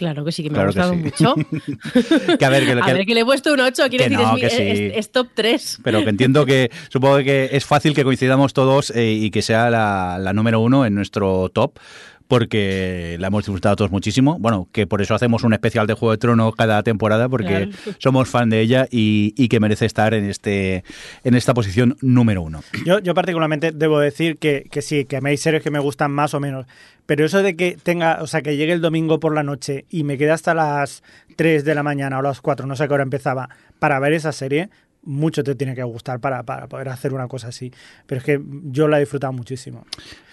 [0.00, 1.34] Claro que sí, que me Claro ha que gustado sí.
[1.34, 1.34] mucho.
[2.38, 4.10] Que a ver, que, A que- ver, que le he puesto un 8, quiere Que
[4.10, 4.62] decir, no, es, mi- que sí.
[4.62, 5.78] es- es top 3.
[5.84, 9.68] pero que entiendo que supongo que es fácil que coincidamos todos eh, y que sea
[9.68, 11.78] la, la número uno en nuestro top.
[12.30, 14.38] Porque la hemos disfrutado todos muchísimo.
[14.38, 18.28] Bueno, que por eso hacemos un especial de Juego de Tronos cada temporada, porque somos
[18.28, 20.84] fan de ella y, y que merece estar en este
[21.24, 22.62] en esta posición número uno.
[22.86, 26.12] Yo, yo particularmente debo decir que, que sí, que me hay series que me gustan
[26.12, 26.66] más o menos.
[27.10, 30.04] Pero eso de que tenga, o sea, que llegue el domingo por la noche y
[30.04, 31.02] me quede hasta las
[31.34, 33.48] 3 de la mañana o las 4, no sé a qué hora empezaba,
[33.80, 34.70] para ver esa serie,
[35.02, 37.72] mucho te tiene que gustar para, para poder hacer una cosa así.
[38.06, 39.84] Pero es que yo la he disfrutado muchísimo.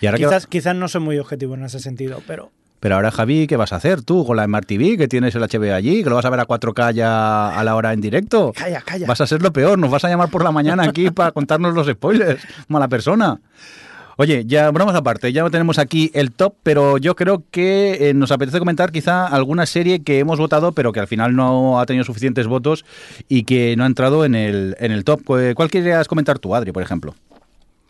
[0.02, 3.10] Y ahora que- Quizás, quizás no soy muy objetivo en ese sentido, pero Pero ahora,
[3.10, 4.98] Javi, ¿qué vas a hacer tú con la Smart TV?
[4.98, 7.76] Que tienes el HBO allí, que lo vas a ver a 4K ya a la
[7.76, 8.54] hora en directo.
[8.56, 9.08] calla, calla.
[9.08, 11.74] Vas a ser lo peor, nos vas a llamar por la mañana aquí para contarnos
[11.74, 12.40] los spoilers.
[12.68, 13.40] Mala persona.
[14.20, 18.32] Oye, ya bromas aparte, ya tenemos aquí el top, pero yo creo que eh, nos
[18.32, 22.04] apetece comentar quizá alguna serie que hemos votado, pero que al final no ha tenido
[22.04, 22.84] suficientes votos
[23.30, 25.22] y que no ha entrado en el, en el top.
[25.24, 27.14] ¿Cuál cuál querías comentar tú, Adri, por ejemplo?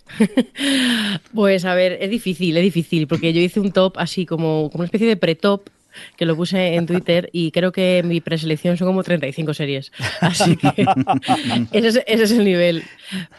[1.33, 4.81] Pues a ver, es difícil, es difícil, porque yo hice un top así como, como
[4.81, 5.69] una especie de pre-top
[6.15, 9.91] que lo puse en Twitter y creo que mi preselección son como 35 series.
[10.21, 10.67] Así que
[11.71, 12.83] ese es, ese es el nivel.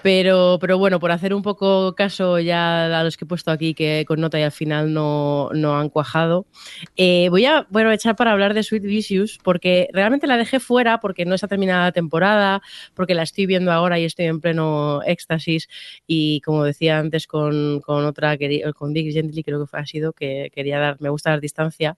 [0.02, 3.74] Pero, pero bueno, por hacer un poco caso ya a los que he puesto aquí
[3.74, 6.46] que con nota y al final no, no han cuajado,
[6.96, 11.00] eh, voy a bueno, echar para hablar de Sweet Vicious porque realmente la dejé fuera
[11.00, 12.62] porque no está terminada la temporada,
[12.94, 15.68] porque la estoy viendo ahora y estoy en pleno éxtasis
[16.06, 18.36] y como decía antes con, con otra,
[18.74, 21.96] con Dick Gently creo que fue, ha sido, que quería dar, me gusta dar distancia,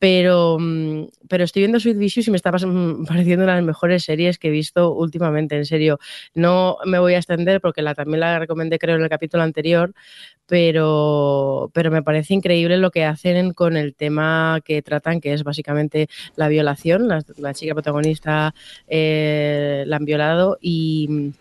[0.00, 3.66] pero, mm, pero estoy viendo Sweet Vicious y me está mm, pareciendo una de las
[3.66, 6.00] mejores series que he visto últimamente, en serio.
[6.34, 9.92] No me voy a extender porque también la recomendé creo en el capítulo anterior,
[10.46, 15.44] pero, pero me parece increíble lo que hacen con el tema que tratan, que es
[15.44, 17.06] básicamente la violación.
[17.06, 18.54] La, la chica protagonista
[18.88, 21.32] eh, la han violado y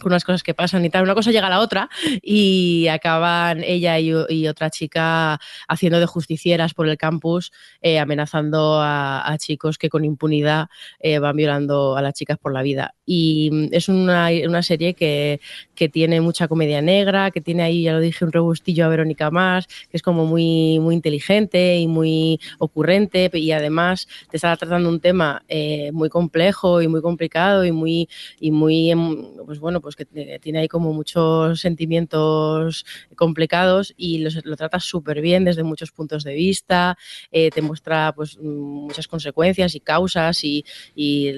[0.00, 1.02] con unas cosas que pasan y tal.
[1.02, 1.88] Una cosa llega a la otra
[2.22, 9.36] y acaban ella y, otra chica haciendo de justicieras por el campus, eh, amenazando a,
[9.38, 10.68] chicos que con impunidad
[10.98, 12.94] eh, van violando a las chicas por la vida.
[13.04, 15.40] Y mm, es una, una serie que,
[15.74, 19.30] que, tiene mucha comedia negra, que tiene ahí, ya lo dije, un robustillo a Verónica
[19.30, 24.88] Más, que es como muy, muy inteligente y muy ocurrente y además te está tratando
[24.88, 28.08] un tema eh, muy complejo y muy complicado y muy,
[28.40, 30.04] y muy em, pues bueno, pues que
[30.38, 36.34] tiene ahí como muchos sentimientos complicados y lo trata súper bien desde muchos puntos de
[36.34, 36.96] vista,
[37.30, 40.64] eh, te muestra pues muchas consecuencias y causas y,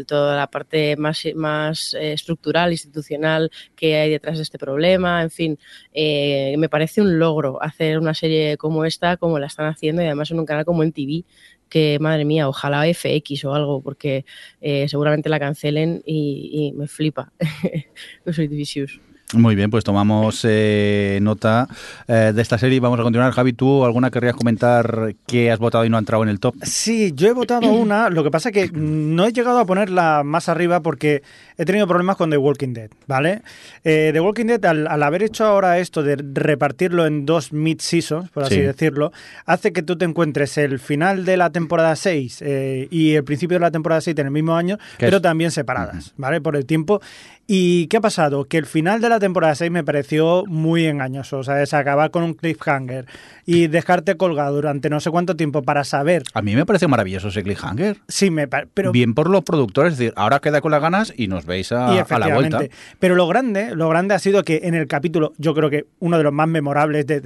[0.07, 5.31] toda la parte más, más eh, estructural, institucional que hay detrás de este problema, en
[5.31, 5.59] fin,
[5.93, 10.07] eh, me parece un logro hacer una serie como esta, como la están haciendo y
[10.07, 11.25] además en un canal como en TV
[11.69, 14.25] que madre mía, ojalá FX o algo, porque
[14.61, 17.33] eh, seguramente la cancelen y, me flipa.
[18.33, 19.01] Soy Vicious.
[19.35, 21.69] Muy bien, pues tomamos eh, nota
[22.07, 23.31] eh, de esta serie y vamos a continuar.
[23.33, 26.55] Javi, ¿tú alguna querrías comentar que has votado y no ha entrado en el top?
[26.63, 30.23] Sí, yo he votado una, lo que pasa es que no he llegado a ponerla
[30.25, 31.23] más arriba porque
[31.59, 33.43] he tenido problemas con The Walking Dead, ¿vale?
[33.85, 38.45] Eh, The Walking Dead, al, haber hecho ahora esto de repartirlo en dos mid-seasons, por
[38.45, 39.13] así decirlo,
[39.45, 42.43] hace que tú te encuentres el final de la temporada 6
[42.91, 46.41] y el principio de la temporada 7 en el mismo año, pero también separadas, ¿vale?
[46.41, 47.03] Por el tiempo.
[47.51, 48.45] ¿Y qué ha pasado?
[48.45, 51.39] Que el final de la temporada 6 me pareció muy engañoso.
[51.39, 53.07] O sea, es acabar con un cliffhanger
[53.47, 56.25] y dejarte colgado durante no sé cuánto tiempo para saber.
[56.35, 57.97] A mí me pareció maravilloso ese cliffhanger.
[58.07, 61.29] Sí, me pero Bien por los productores, es decir, ahora queda con las ganas y
[61.29, 62.61] nos veis a, la vuelta.
[62.99, 66.19] Pero lo grande, lo grande ha sido que en el capítulo, yo creo que uno
[66.19, 67.23] de los más memorables de,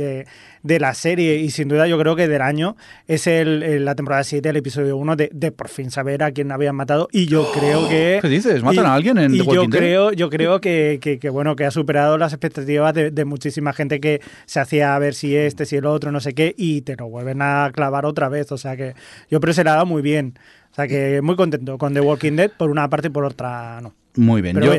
[0.63, 2.77] de, la serie y sin duda yo creo que del año,
[3.09, 6.53] es el, la temporada 7, el episodio 1 de, de por fin saber a quién
[6.53, 7.09] habían matado.
[7.11, 8.21] Y yo creo que.
[8.23, 8.63] ¿Qué dices?
[8.63, 12.19] ¿Matan a alguien en y yo creo yo creo que, que, bueno, que ha superado
[12.19, 16.13] las expectativas de, muchísima gente que se hacía a ver si este, si el otro,
[16.13, 18.53] no sé qué, y te lo vuelven a clavar otra vez.
[18.53, 18.95] O sea que
[19.31, 20.39] yo creo que se le ha dado muy bien.
[20.71, 23.81] O sea que muy contento con The Walking Dead por una parte y por otra
[23.81, 24.02] no.
[24.15, 24.61] Muy bien.
[24.61, 24.73] yo,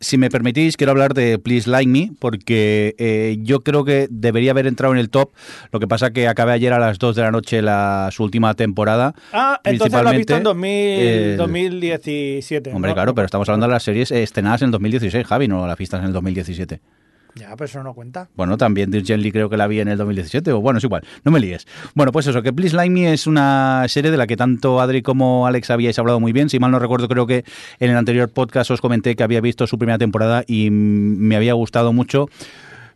[0.00, 4.52] Si, me permitís, quiero hablar de Please Like Me, porque eh, yo creo que debería
[4.52, 5.30] haber entrado en el top.
[5.72, 8.54] Lo que pasa que acabé ayer a las 2 de la noche la, su última
[8.54, 9.14] temporada.
[9.32, 10.42] Ah, entonces lo has visto en
[11.36, 12.72] 2017.
[12.72, 15.76] Hombre, claro, pero estamos hablando de las series estrenadas en el 2016, Javi, no las
[15.76, 16.80] vistas en el 2017.
[17.34, 18.28] Ya, pero eso no cuenta.
[18.36, 21.02] Bueno, también Dirk Lee creo que la vi en el 2017, o bueno, es igual,
[21.24, 21.66] no me líes.
[21.94, 25.02] Bueno, pues eso, que Please Like Me es una serie de la que tanto Adri
[25.02, 26.50] como Alex habíais hablado muy bien.
[26.50, 27.44] Si mal no recuerdo, creo que
[27.80, 31.54] en el anterior podcast os comenté que había visto su primera temporada y me había
[31.54, 32.28] gustado mucho.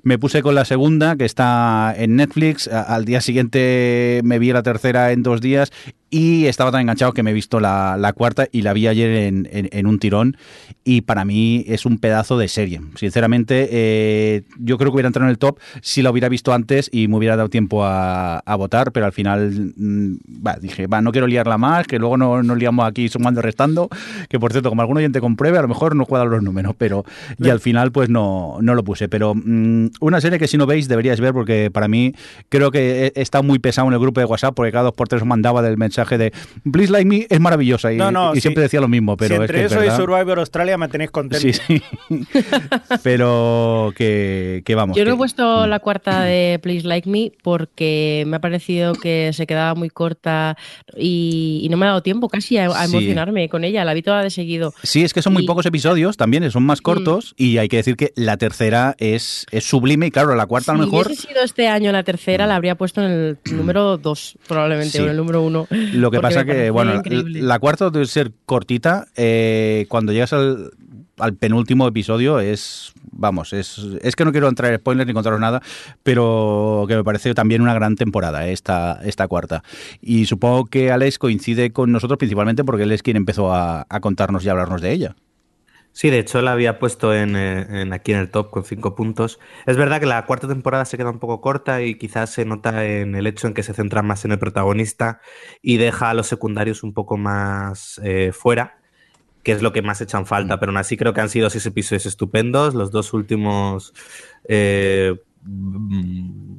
[0.03, 2.69] Me puse con la segunda, que está en Netflix.
[2.69, 5.73] Al día siguiente me vi la tercera en dos días
[6.11, 9.11] y estaba tan enganchado que me he visto la, cuarta y la vi ayer
[9.51, 10.37] en, un tirón
[10.85, 12.81] y para mí es un pedazo de serie.
[12.95, 16.89] Sinceramente, eh, yo creo que hubiera entrado en el top si la hubiera visto antes
[16.93, 20.15] y me hubiera dado tiempo a, votar, pero al final mm,
[20.61, 23.91] dije, va, no quiero liarla más, que luego no nos liamos aquí sumando y restando,
[24.31, 27.05] que por cierto, como algún oyente compruebe, a lo mejor no cuadran los números, pero
[27.39, 29.09] y al final pues no, no lo puse.
[29.09, 32.15] Pero mm, una serie que si no veis deberíais ver porque para mí
[32.49, 35.25] creo que está muy pesado en el grupo de WhatsApp porque cada dos por tres
[35.25, 36.33] mandaba del mensaje de
[36.71, 37.99] Please Like Me es maravillosa y,
[38.35, 39.17] y siempre decía lo mismo.
[39.17, 41.41] Pero entre es eso y Survivor Australia me tenéis contento.
[41.41, 41.83] Sí, sí.
[43.03, 44.97] pero que, vamos.
[44.97, 49.31] Yo no he puesto la cuarta de Please Like Me porque me ha parecido que
[49.33, 50.57] se quedaba muy corta
[50.97, 53.85] y, no me ha dado tiempo casi a, emocionarme con ella.
[53.85, 54.73] La vi toda de seguido.
[54.83, 56.83] Sí, es que son muy pocos episodios también, son más mm.
[56.83, 60.73] cortos y hay que decir que la tercera es, es sublime y claro, la cuarta
[60.73, 61.07] a lo mejor...
[61.07, 65.01] Si hubiese sido este año la tercera, la habría puesto en el número dos probablemente,
[65.01, 65.67] o en el número uno.
[65.93, 69.07] Lo que pasa que, bueno, la cuarta debe ser cortita.
[69.17, 70.73] Eh, cuando llegas al,
[71.39, 75.63] penúltimo episodio es, vamos, es, es que no quiero entrar en spoilers ni contaros nada,
[76.03, 79.63] pero que me parece también una gran temporada eh, esta, esta cuarta.
[80.01, 84.45] Y supongo que Alex coincide con nosotros principalmente porque él es quien empezó a contarnos
[84.45, 85.17] y hablarnos de ella.
[85.97, 89.41] Sí, de hecho la había puesto eh, en, aquí en el top con cinco puntos.
[89.65, 92.85] Es verdad que la cuarta temporada se queda un poco corta y quizás se nota
[92.85, 95.23] en el hecho en que se centra más en el protagonista
[95.63, 98.79] y deja a los secundarios un poco más eh, fuera,
[99.43, 100.57] que es lo que más echan falta.
[100.57, 100.61] Mm.
[100.61, 102.75] Pero aún así creo que han sido seis episodios estupendos.
[102.75, 103.95] Los dos últimos,
[104.47, 106.57] eh, mm,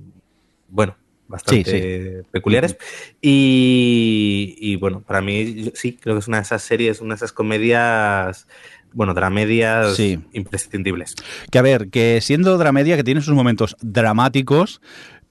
[0.70, 2.78] bueno, bastante peculiares.
[3.22, 7.18] Y, y, bueno, para mí sí, creo que es una de esas series, una de
[7.18, 8.48] esas comedias
[8.94, 10.00] bueno, dramedias
[10.34, 11.16] imprescindibles.
[11.52, 14.82] Que a ver, que siendo dramedia que tiene sus momentos dramáticos,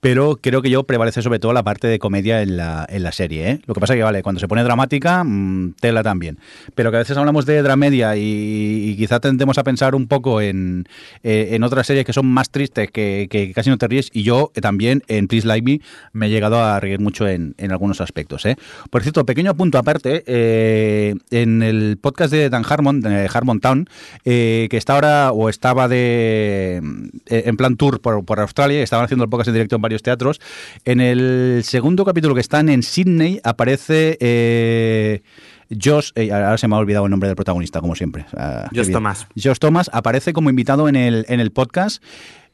[0.00, 3.12] pero creo que yo prevalece sobre todo la parte de comedia en la, en la
[3.12, 3.50] serie.
[3.50, 3.60] ¿eh?
[3.66, 6.38] Lo que pasa es que, vale, cuando se pone dramática, mmm, tela también.
[6.74, 10.40] Pero que a veces hablamos de dramedia y, y quizá tendemos a pensar un poco
[10.40, 10.86] en,
[11.22, 14.10] eh, en otras series que son más tristes, que, que, casi no te ríes.
[14.12, 15.80] Y yo eh, también en Please Like Me
[16.12, 18.44] me he llegado a reír mucho en, en algunos aspectos.
[18.46, 18.56] ¿eh?
[18.90, 23.88] Por cierto, pequeño punto aparte, eh, en el podcast de Dan Harmon, de Harmon Town,
[24.24, 26.80] que está ahora o estaba de
[27.26, 30.40] en plan tour por, por Australia, estaban haciendo el podcast en directo en varios teatros.
[30.84, 35.22] En el segundo capítulo que están en Sydney aparece eh,
[35.70, 38.26] Josh, eh, ahora se me ha olvidado el nombre del protagonista, como siempre.
[38.32, 39.26] Uh, Josh Thomas.
[39.34, 42.02] Josh Thomas aparece como invitado en el, en el podcast.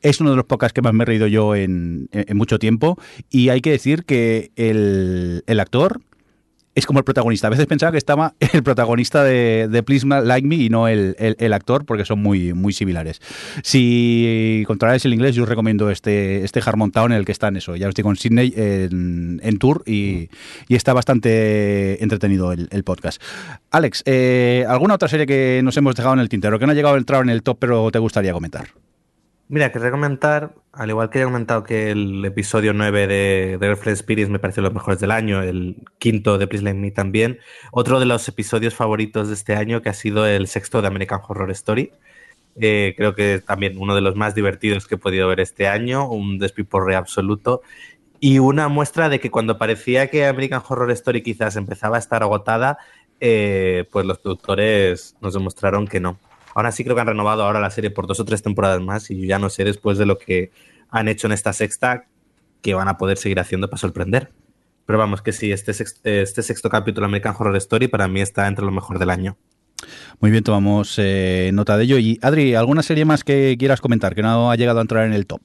[0.00, 2.98] Es uno de los podcasts que más me he reído yo en, en mucho tiempo.
[3.30, 6.00] Y hay que decir que el, el actor
[6.74, 7.46] es como el protagonista.
[7.48, 9.82] A veces pensaba que estaba el protagonista de, de
[10.24, 13.20] Like Me y no el, el, actor, porque son muy, muy similares.
[13.62, 17.48] Si controláis el inglés, yo os recomiendo este, este Harmon Town en el que está
[17.48, 17.76] en eso.
[17.76, 20.28] Ya os digo, en Sydney, en, en tour, y,
[20.68, 23.22] y, está bastante entretenido el, el podcast.
[23.70, 26.74] Alex, eh, ¿alguna otra serie que nos hemos dejado en el tintero, que no ha
[26.74, 28.68] llegado a entrar en el top, pero te gustaría comentar?
[29.52, 33.98] Mira, quería comentar, al igual que he comentado que el episodio 9 de, de Reflex
[33.98, 37.38] Spirits me pareció los mejores del año, el quinto de Please Let Me también,
[37.70, 41.20] otro de los episodios favoritos de este año que ha sido el sexto de American
[41.28, 41.92] Horror Story.
[42.58, 46.08] Eh, creo que también uno de los más divertidos que he podido ver este año,
[46.08, 47.60] un despiporre absoluto
[48.20, 52.22] y una muestra de que cuando parecía que American Horror Story quizás empezaba a estar
[52.22, 52.78] agotada,
[53.20, 56.18] eh, pues los productores nos demostraron que no.
[56.54, 59.10] Ahora sí creo que han renovado ahora la serie por dos o tres temporadas más
[59.10, 60.50] y yo ya no sé después de lo que
[60.90, 62.06] han hecho en esta sexta
[62.60, 64.30] que van a poder seguir haciendo para sorprender.
[64.86, 68.46] Pero vamos, que sí, este sexto, este sexto capítulo American Horror Story para mí está
[68.48, 69.36] entre lo mejor del año.
[70.20, 71.98] Muy bien, tomamos eh, nota de ello.
[71.98, 75.12] Y Adri, ¿alguna serie más que quieras comentar que no ha llegado a entrar en
[75.12, 75.40] el top?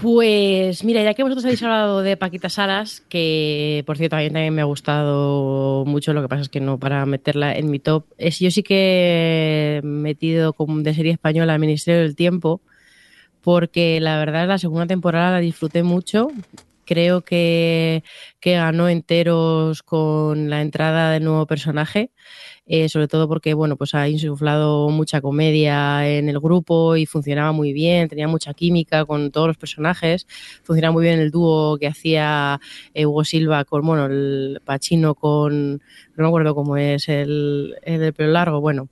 [0.00, 4.30] Pues mira, ya que vosotros habéis hablado de Paquita Salas, que por cierto a mí
[4.30, 7.80] también me ha gustado mucho, lo que pasa es que no para meterla en mi
[7.80, 12.60] top, es yo sí que he metido como de serie española al Ministerio del Tiempo,
[13.42, 16.28] porque la verdad la segunda temporada la disfruté mucho,
[16.84, 18.04] creo que,
[18.38, 22.12] que ganó enteros con la entrada del nuevo personaje.
[22.70, 27.50] Eh, sobre todo porque bueno, pues ha insuflado mucha comedia en el grupo y funcionaba
[27.52, 30.26] muy bien, tenía mucha química con todos los personajes,
[30.62, 32.60] funcionaba muy bien el dúo que hacía
[32.92, 35.80] eh, Hugo Silva con, bueno, el Pachino con, no
[36.16, 38.90] me acuerdo cómo es, el, el pelo largo, bueno,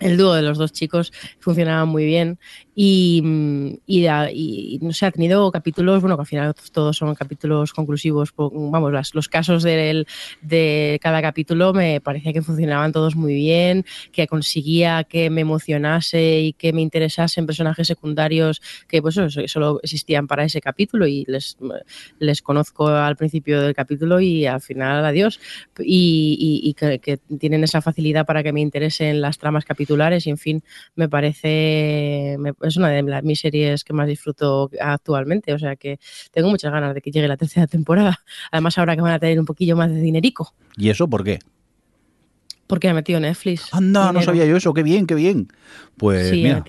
[0.00, 2.38] el dúo de los dos chicos funcionaba muy bien
[2.74, 7.72] y, y, y, no sé, ha tenido capítulos, bueno, que al final todos son capítulos
[7.72, 10.06] conclusivos, vamos, los casos de,
[10.42, 16.40] de cada capítulo me parecía que funcionaban todos muy bien, que conseguía que me emocionase
[16.40, 21.56] y que me interesasen personajes secundarios que pues solo existían para ese capítulo y les,
[22.18, 25.40] les conozco al principio del capítulo y al final adiós.
[25.78, 30.30] Y, y que, que tienen esa facilidad para que me interesen las tramas capitulares y
[30.30, 30.62] en fin,
[30.96, 32.36] me parece...
[32.38, 35.98] Me, es una de mis series que más disfruto actualmente, o sea que
[36.32, 38.20] tengo muchas ganas de que llegue la tercera temporada.
[38.50, 40.54] Además, ahora que van a tener un poquillo más de dinerico.
[40.76, 41.38] ¿Y eso por qué?
[42.66, 43.72] Porque ha metido Netflix.
[43.72, 44.12] Anda, dinero.
[44.12, 45.48] no sabía yo eso, qué bien, qué bien.
[45.96, 46.64] Pues sí, mira,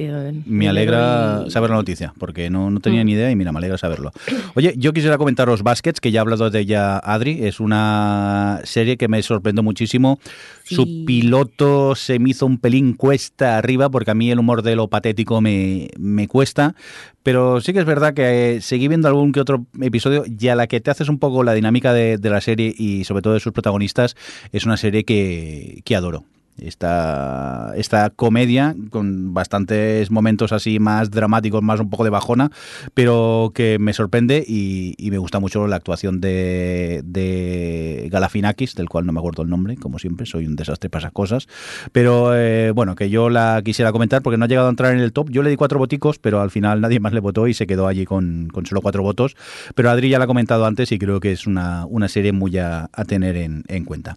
[0.45, 1.49] me alegra y...
[1.49, 3.05] saber la noticia, porque no, no tenía mm.
[3.05, 4.11] ni idea y mira, me alegra saberlo.
[4.53, 8.97] Oye, yo quisiera comentaros Baskets, que ya ha hablado de ella Adri, es una serie
[8.97, 10.19] que me sorprendió muchísimo.
[10.63, 10.75] Sí.
[10.75, 14.75] Su piloto se me hizo un pelín cuesta arriba, porque a mí el humor de
[14.75, 16.75] lo patético me, me cuesta,
[17.23, 20.55] pero sí que es verdad que eh, seguí viendo algún que otro episodio y a
[20.55, 23.33] la que te haces un poco la dinámica de, de la serie y sobre todo
[23.33, 24.15] de sus protagonistas,
[24.51, 26.25] es una serie que, que adoro.
[26.57, 32.49] Esta, esta comedia con bastantes momentos así más dramáticos, más un poco de bajona,
[32.93, 39.05] pero que me sorprende y, me gusta mucho la actuación de, de, Galafinakis, del cual
[39.05, 41.47] no me acuerdo el nombre, como siempre, soy un desastre para esas cosas,
[41.91, 45.01] pero eh, bueno, que yo la quisiera comentar porque no ha llegado a entrar en
[45.01, 47.53] el top, yo le di cuatro boticos, pero al final nadie más le votó y
[47.53, 49.36] se quedó allí con, con solo cuatro votos,
[49.75, 52.57] pero Adri ya la ha comentado antes y creo que es una, una serie muy
[52.57, 54.15] a, a tener en, en cuenta.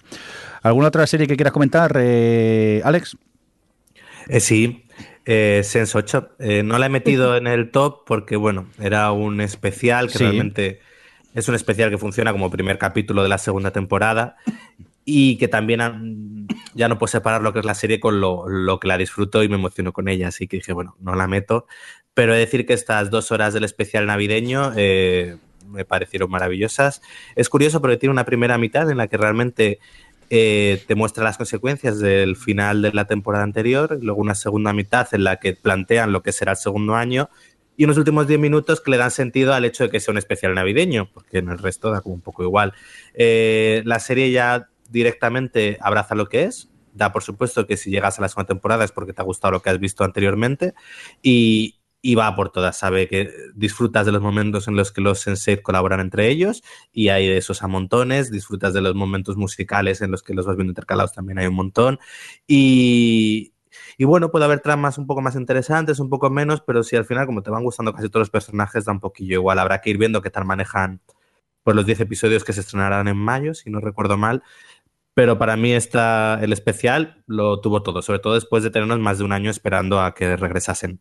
[0.63, 3.17] ¿Alguna otra serie que quieras comentar, eh, Alex?
[4.29, 4.85] Eh, sí,
[5.25, 6.31] eh, Sense 8.
[6.39, 10.25] Eh, no la he metido en el top porque, bueno, era un especial que sí.
[10.25, 10.81] realmente
[11.35, 14.37] es un especial que funciona como primer capítulo de la segunda temporada
[15.05, 18.49] y que también han, ya no puedo separar lo que es la serie con lo,
[18.49, 20.29] lo, que la disfruto y me emociono con ella.
[20.29, 21.67] Así que dije, bueno, no la meto.
[22.13, 25.37] Pero he de decir que estas dos horas del especial navideño eh,
[25.67, 27.01] me parecieron maravillosas.
[27.37, 29.79] Es curioso porque tiene una primera mitad en la que realmente
[30.31, 35.09] eh, te muestra las consecuencias del final de la temporada anterior, luego una segunda mitad
[35.13, 37.31] en la que plantean lo que será el segundo año
[37.77, 40.19] y unos últimos 10 minutos que le dan sentido al hecho de que sea un
[40.19, 42.75] especial navideño, porque en el resto da como un poco igual.
[43.15, 48.19] Eh, la serie ya directamente abraza lo que es, da por supuesto que si llegas
[48.19, 50.75] a la segunda temporada es porque te ha gustado lo que has visto anteriormente
[51.23, 52.79] y, y va por todas.
[52.79, 57.09] Sabe que disfrutas de los momentos en los que los sensei colaboran entre ellos y
[57.09, 58.31] hay de esos a montones.
[58.31, 61.55] Disfrutas de los momentos musicales en los que los vas viendo intercalados también hay un
[61.55, 61.99] montón.
[62.47, 63.53] Y,
[63.97, 67.05] y bueno, puede haber tramas un poco más interesantes, un poco menos, pero si al
[67.05, 69.59] final, como te van gustando casi todos los personajes, da un poquillo igual.
[69.59, 71.01] Habrá que ir viendo qué tal manejan
[71.63, 74.43] por los 10 episodios que se estrenarán en mayo, si no recuerdo mal.
[75.15, 79.19] Pero para mí esta, el especial lo tuvo todo, sobre todo después de tenernos más
[79.19, 81.01] de un año esperando a que regresasen.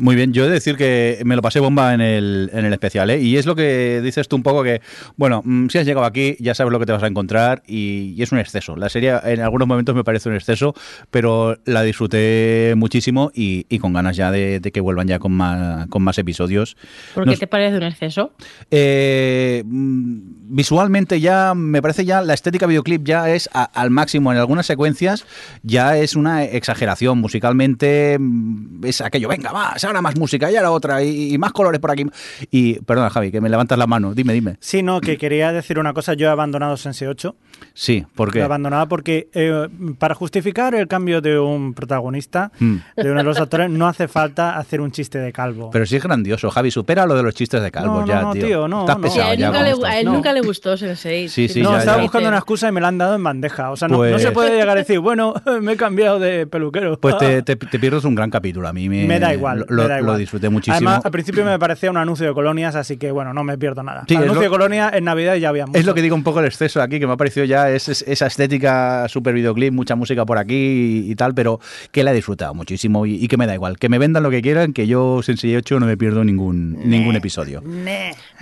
[0.00, 2.72] Muy bien, yo he de decir que me lo pasé bomba en el, en el
[2.72, 3.20] especial, ¿eh?
[3.20, 4.80] Y es lo que dices tú un poco que,
[5.16, 8.14] bueno, mm, si has llegado aquí ya sabes lo que te vas a encontrar y,
[8.16, 8.76] y, es un exceso.
[8.76, 10.72] La serie en algunos momentos me parece un exceso,
[11.10, 15.32] pero la disfruté muchísimo y, y con ganas ya de, de, que vuelvan ya con
[15.32, 16.76] más, con más episodios.
[17.14, 18.34] ¿Por qué Nos, te parece un exceso?
[18.70, 24.38] Eh, visualmente ya, me parece ya, la estética videoclip ya es a, al máximo en
[24.38, 25.26] algunas secuencias,
[25.64, 27.18] ya es una exageración.
[27.18, 31.52] Musicalmente mm, es aquello, venga, más ahora más música y ahora otra y, y, más
[31.52, 32.06] colores por aquí.
[32.50, 34.14] Y perdona, Javi, que me levantas la mano.
[34.14, 34.56] Dime, dime.
[34.60, 36.14] Sí, no, que quería decir una cosa.
[36.14, 37.34] Yo he abandonado Sense 8.
[37.74, 38.38] Sí, ¿por qué?
[38.38, 39.68] Lo he abandonado porque eh,
[39.98, 42.76] para justificar el cambio de un protagonista, mm.
[42.96, 45.70] de uno de los actores, no hace falta hacer un chiste de calvo.
[45.70, 46.70] Pero sí es grandioso, Javi.
[46.70, 48.46] Supera lo de los chistes de calvo no, ya, no, tío.
[48.46, 48.68] tío.
[48.68, 49.02] no, Estás no.
[49.02, 49.46] pesado a él, ya.
[49.48, 51.28] nunca le, ¿cómo a él nunca le gustó Sense8.
[51.28, 52.02] Sí, sí, no, ya, estaba ya.
[52.02, 53.70] buscando una excusa y me la han dado en bandeja.
[53.70, 56.46] O sea, no, Pues- no se puede llegar a decir, bueno, me he cambiado de
[56.46, 56.98] peluquero.
[56.98, 58.68] Pues te, te, te pierdes un gran capítulo.
[58.68, 60.12] A mí me, Me da igual, Lo, me da igual.
[60.14, 60.76] lo disfruté muchísimo.
[60.76, 63.82] Además, al principio me parecía un anuncio de colonias, así que bueno, no me pierdo
[63.82, 64.04] nada.
[64.08, 65.78] Sí, es anuncio lo- de colonias en Navidad ya había mucho.
[65.78, 67.88] Es lo que digo un poco el exceso aquí, que me ha parecido ya es,
[67.88, 71.60] es- esa estética super videoclip, mucha música por aquí y, y tal, pero
[71.92, 73.78] que la he disfrutado muchísimo y, y que me da igual.
[73.78, 77.16] Que me vendan lo que quieran, que yo Sensei 8 no me pierdo ningún, ningún
[77.16, 77.62] episodio.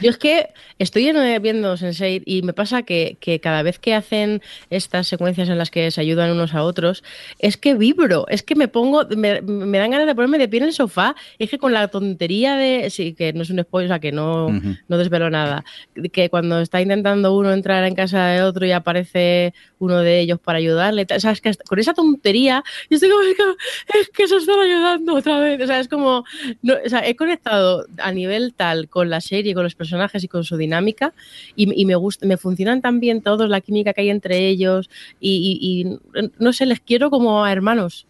[0.01, 3.95] Yo es que estoy en- viendo Sense8 y me pasa que, que cada vez que
[3.95, 7.03] hacen estas secuencias en las que se ayudan unos a otros,
[7.39, 10.61] es que vibro, es que me pongo, me, me dan ganas de ponerme de pie
[10.61, 11.15] en el sofá.
[11.39, 14.13] Es que con la tontería de, sí, que no es un spoiler, o sea, que
[14.13, 14.51] no,
[14.89, 15.65] no desvelo nada,
[16.13, 20.39] que cuando está intentando uno entrar en casa de otro y aparece uno de ellos
[20.41, 24.09] para ayudarle, o sea, es que con esa tontería, yo estoy como, es que, es
[24.11, 26.25] que se están ayudando otra vez, o sea, es como,
[26.63, 30.29] no, o sea, he conectado a nivel tal con la serie, con los personajes y
[30.29, 31.13] con su dinámica
[31.55, 34.89] y, y me gusta, me funcionan tan bien todos, la química que hay entre ellos
[35.21, 35.81] y, y-
[36.21, 38.07] y, no sé, les quiero como a hermanos.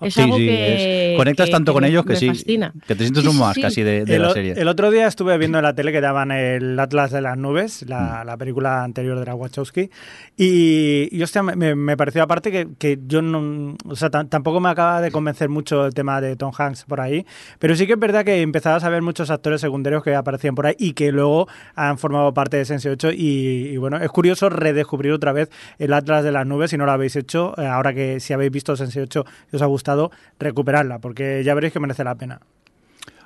[0.00, 2.28] Es Sí, algo sí, que es- conectas que- tanto que con me- ellos que sí,
[2.28, 2.72] fascina.
[2.86, 3.60] que te sientes Sí, un más sí.
[3.62, 4.52] casi de, de el, la serie.
[4.56, 7.84] el otro día estuve viendo en la tele que daban el Atlas de las Nubes,
[7.88, 8.26] la, Mm.
[8.26, 9.90] la película anterior de la Wachowski,
[10.36, 13.76] y, y, hostia, me- me, pareció aparte que, que yo no.
[13.86, 17.00] O sea, tam- tampoco me acaba de convencer mucho el tema de Tom Hanks por
[17.00, 17.24] ahí,
[17.58, 20.66] pero sí que es verdad que empezabas a ver muchos actores secundarios que aparecían por
[20.66, 23.10] ahí y que luego han formado parte de Sense 8.
[23.12, 26.86] Y, y bueno, es curioso redescubrir otra vez el Atlas de las Nubes si no
[26.86, 30.10] lo habéis hecho, eh, ahora que si habéis visto Sense 8 y os ha gustado,
[30.38, 32.40] recuperarla, porque ya veréis que merece la pena.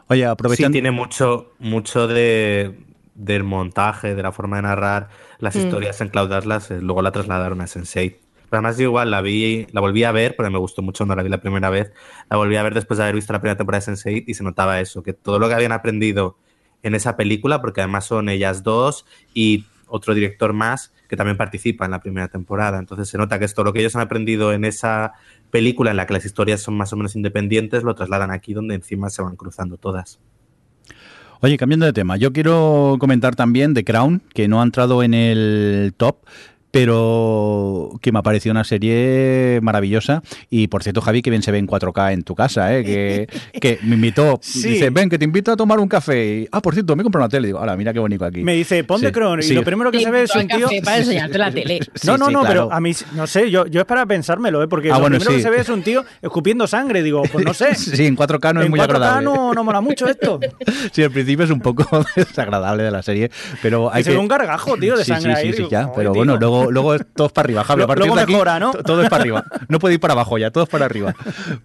[0.08, 0.72] Oye, Sí, aprovechando.
[0.72, 2.78] tiene mucho, mucho de,
[3.14, 5.08] del montaje, de la forma de narrar
[5.38, 5.58] las Mm.
[5.58, 8.16] historias en Cloud Atlas, eh, luego la trasladaron a Sense8.
[8.50, 11.16] Pero además yo igual la vi, la volví a ver, porque me gustó mucho cuando
[11.16, 11.92] la vi la primera vez,
[12.30, 14.42] la volví a ver después de haber visto la primera temporada de Sense8 y se
[14.42, 16.38] notaba eso, que todo lo que habían aprendido
[16.82, 21.84] en esa película, porque además son ellas dos y otro director más que también participa
[21.84, 22.78] en la primera temporada.
[22.78, 25.14] Entonces se nota que esto, lo que ellos han aprendido en esa
[25.50, 28.74] película en la que las historias son más o menos independientes, lo trasladan aquí donde
[28.74, 30.20] encima se van cruzando todas.
[31.40, 35.14] Oye, cambiando de tema, yo quiero comentar también The Crown, que no ha entrado en
[35.14, 36.16] el top,
[36.70, 40.22] pero que me ha parecido una serie maravillosa.
[40.50, 42.84] Y por cierto, Javi, que bien se ve en 4K en tu casa, ¿eh?
[42.84, 43.28] que,
[43.60, 44.70] que me invitó, Sí.
[44.70, 46.40] dice, ven, que te invito a tomar un café.
[46.42, 47.48] Y, ah, por cierto, me he comprado una tele.
[47.48, 48.42] Digo, hola, mira qué bonito aquí.
[48.42, 49.40] Me dice, pon Sí, de Crown.
[49.40, 49.54] Y sí.
[49.54, 50.66] lo primero que se ve es un tío.
[50.68, 51.80] Café para enseñarte la tele.
[51.94, 52.66] Sí, No, no, sí, no, claro.
[52.68, 54.68] pero a mí, no sé, yo, yo es para pensármelo, ¿eh?
[54.68, 55.36] porque Ah, lo bueno, primero sí.
[55.38, 57.02] que se ve es un tío escupiendo sangre.
[57.02, 57.74] Digo, pues no sé.
[57.98, 59.24] Sí, en 4K no es en muy 4K agradable.
[59.24, 60.38] no, no mola mucho esto.
[60.92, 61.84] Sí, al principio es un poco
[62.16, 63.30] desagradable de la serie,
[63.62, 64.14] pero hay se que...
[64.16, 65.46] ve un gargajo, tío, de sí, sangre sí, ahí.
[65.46, 66.18] sí, sí, digo, ya, "Joder, pero tío".
[66.20, 67.80] bueno, luego, luego todo es para arriba, Javi.
[67.80, 68.70] A Lo- partir luego de aquí, mejora, ¿no?
[68.72, 69.44] to- Todo es para arriba.
[69.68, 71.14] No puede ir para abajo ya, todo es para arriba.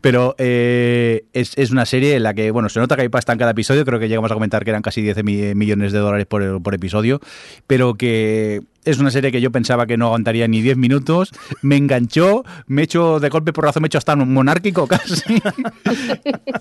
[0.01, 3.33] Pero eh, es, es una serie en la que, bueno, se nota que hay pasta
[3.33, 5.99] en cada episodio, creo que llegamos a comentar que eran casi 10 mi- millones de
[5.99, 7.19] dólares por, por episodio,
[7.67, 11.31] pero que es una serie que yo pensaba que no aguantaría ni 10 minutos,
[11.61, 15.41] me enganchó, me he hecho de golpe porrazo, me he hecho hasta un monárquico casi,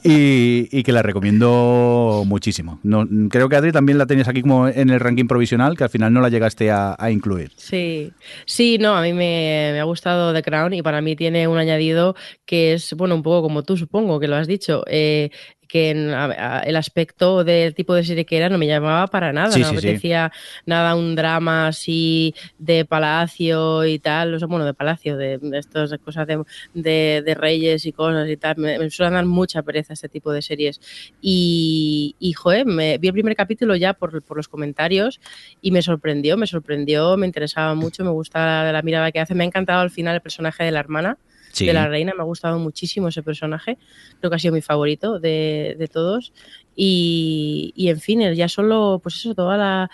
[0.02, 2.80] y, que la recomiendo muchísimo.
[2.82, 5.90] No, creo que Adri también la tenías aquí como en el ranking provisional, que al
[5.90, 7.52] final no la llegaste a, incluir.
[7.56, 8.12] Sí,
[8.46, 11.58] sí, no, a mí me, me ha gustado The Crown y para mí tiene un
[11.58, 12.14] añadido
[12.46, 15.30] que es, bueno, un poco como tú supongo que lo has dicho, eh,
[15.72, 19.70] que el aspecto del tipo de serie que era no me llamaba para nada, no
[19.70, 20.30] me apetecía
[20.66, 25.90] nada un drama así de palacio y tal, o sea, bueno, de palacio, de, estas
[26.04, 30.30] cosas de, de, reyes y cosas y tal, me, suelen dar mucha pereza este tipo
[30.30, 30.78] de series.
[31.22, 35.22] Y, y joder, me vi el primer capítulo ya por, por los comentarios
[35.62, 39.34] y me sorprendió, me sorprendió, me interesaba mucho, me gusta la, la mirada que hace,
[39.34, 41.16] me ha encantado al final el personaje de la hermana
[41.58, 42.12] de la reina.
[42.14, 43.78] Me ha gustado muchísimo ese personaje.
[44.20, 46.32] Creo que ha sido mi favorito de, de todos.
[46.74, 49.90] Y, y, en fin, ya solo, pues eso, toda la,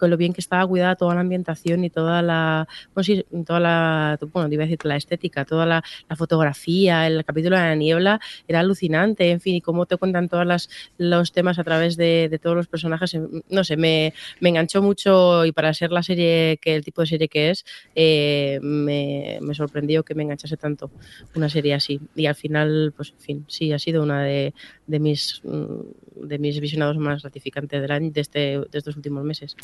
[0.00, 4.18] lo bien que estaba cuidada, toda la ambientación y toda la, bueno, sí, toda la,
[4.32, 5.84] bueno, iba a decir la estética, toda la,
[6.16, 10.68] fotografía, el capítulo de la niebla, era alucinante, en fin, y cómo te cuentan todos
[10.98, 13.16] los temas a través de, de, todos los personajes,
[13.48, 17.06] no sé, me, me, enganchó mucho y para ser la serie, que el tipo de
[17.06, 17.64] serie que es,
[17.94, 20.90] eh, me, me sorprendió que me enganchase tanto
[21.34, 22.00] una serie así.
[22.14, 24.54] Y al final, pues en fin, sí, ha sido una de,
[24.92, 29.24] de mis mm, de mis visionados más gratificantes del año, de, este, de estos últimos
[29.24, 29.56] meses.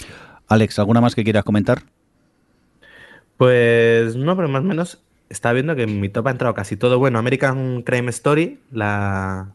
[0.48, 1.82] Alex, ¿alguna más que quieras comentar?
[3.36, 4.98] Pues no, pero más o menos
[5.28, 6.98] estaba viendo que en mi top ha entrado casi todo.
[6.98, 9.54] Bueno, American Crime Story, la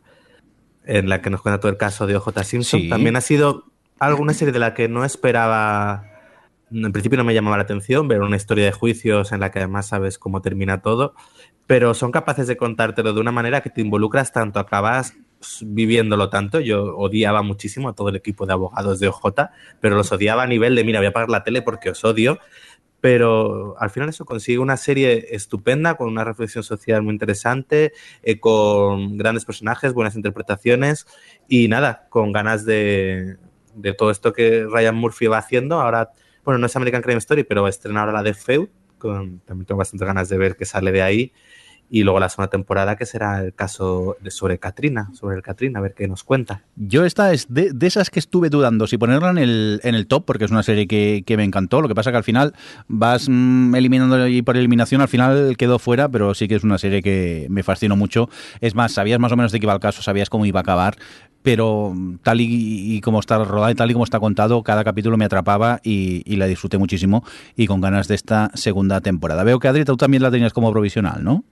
[0.85, 3.65] en la que nos cuenta todo el caso de OJ Simpson, también ha sido
[3.99, 6.05] alguna serie de la que no esperaba.
[6.71, 9.59] En principio no me llamaba la atención ver una historia de juicios en la que
[9.59, 11.13] además sabes cómo termina todo,
[11.67, 15.13] pero son capaces de contártelo de una manera que te involucras tanto, acabas
[15.65, 16.59] viviéndolo tanto.
[16.59, 20.47] Yo odiaba muchísimo a todo el equipo de abogados de OJ, pero los odiaba a
[20.47, 22.39] nivel de, mira, voy a apagar la tele porque os odio.
[23.01, 27.91] Pero al final eso consigue una serie estupenda, con una reflexión social muy interesante,
[28.21, 31.05] eh, con grandes personajes, buenas interpretaciones
[31.49, 33.35] y nada, con ganas de,
[33.75, 35.81] de todo esto que Ryan Murphy va haciendo.
[35.81, 36.11] Ahora,
[36.45, 38.69] bueno, no es American Crime Story, pero va a estrenar ahora la de Feud.
[38.97, 41.33] Con, también tengo bastante ganas de ver qué sale de ahí
[41.89, 45.79] y luego la segunda temporada que será el caso de sobre Katrina, sobre el Katrina,
[45.79, 46.63] a ver qué nos cuenta.
[46.75, 50.25] Yo esta es de, esas que estuve dudando si ponerla en el, en el top,
[50.25, 52.53] porque es una serie que, me encantó, lo que pasa que al final
[52.87, 56.77] vas mm, eliminando y por eliminación al final quedó fuera, pero sí que es una
[56.77, 58.29] serie que me fascinó mucho.
[58.61, 60.61] Es más, sabías más o menos de qué iba el caso, sabías cómo iba a
[60.61, 60.95] acabar,
[61.43, 65.25] pero tal y, como está rodada y tal y como está contado, cada capítulo me
[65.25, 67.23] atrapaba y, y, la disfruté muchísimo
[67.55, 69.43] y con ganas de esta segunda temporada.
[69.43, 71.43] Veo que Adri, tú también la tenías como provisional, ¿no?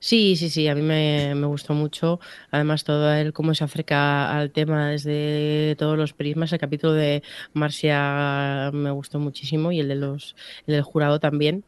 [0.00, 2.20] Sí, sí, sí, a mí me, me, gustó mucho.
[2.50, 6.52] Además, todo el cómo se acerca al tema desde todos los prismas.
[6.52, 7.22] El capítulo de
[7.52, 10.36] Marcia me gustó muchísimo y el de los
[10.66, 11.64] el del jurado también.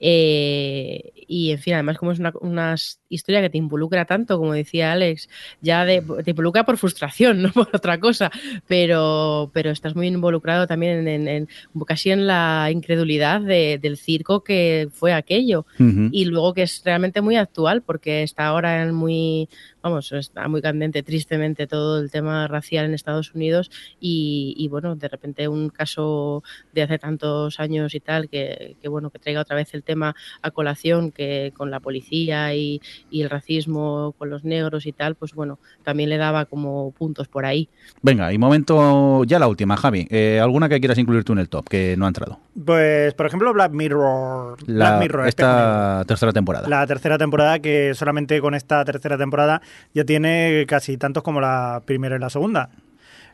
[0.00, 2.74] Eh, y en fin, además, como es una, una,
[3.10, 5.28] historia que te involucra tanto, como decía Alex,
[5.60, 8.30] ya de, te involucra por frustración, no por otra cosa,
[8.66, 11.48] pero, pero estás muy involucrado también en, en,
[11.86, 15.66] casi en la incredulidad de, del circo que fue aquello.
[16.12, 19.48] Y luego que es realmente muy actual, porque está ahora en muy,
[19.82, 24.94] vamos, está muy candente, tristemente, todo el tema racial en Estados Unidos y, y bueno,
[24.94, 29.40] de repente un caso de hace tantos años y tal, que, que bueno, que traiga
[29.40, 32.80] otra vez el tema a colación, que con la policía y,
[33.10, 37.28] y, el racismo con los negros y tal, pues bueno, también le daba como puntos
[37.28, 37.68] por ahí.
[38.02, 41.48] Venga, y momento, ya la última, Javi, eh, ¿alguna que quieras incluir tú en el
[41.48, 42.38] top que no ha entrado?
[42.64, 44.56] Pues, por ejemplo, Black Mirror.
[44.66, 46.68] Black Mirror esta tercera temporada.
[46.68, 49.62] La tercera temporada que solamente con esta tercera temporada
[49.94, 52.70] ya tiene casi tantos como la primera y la segunda.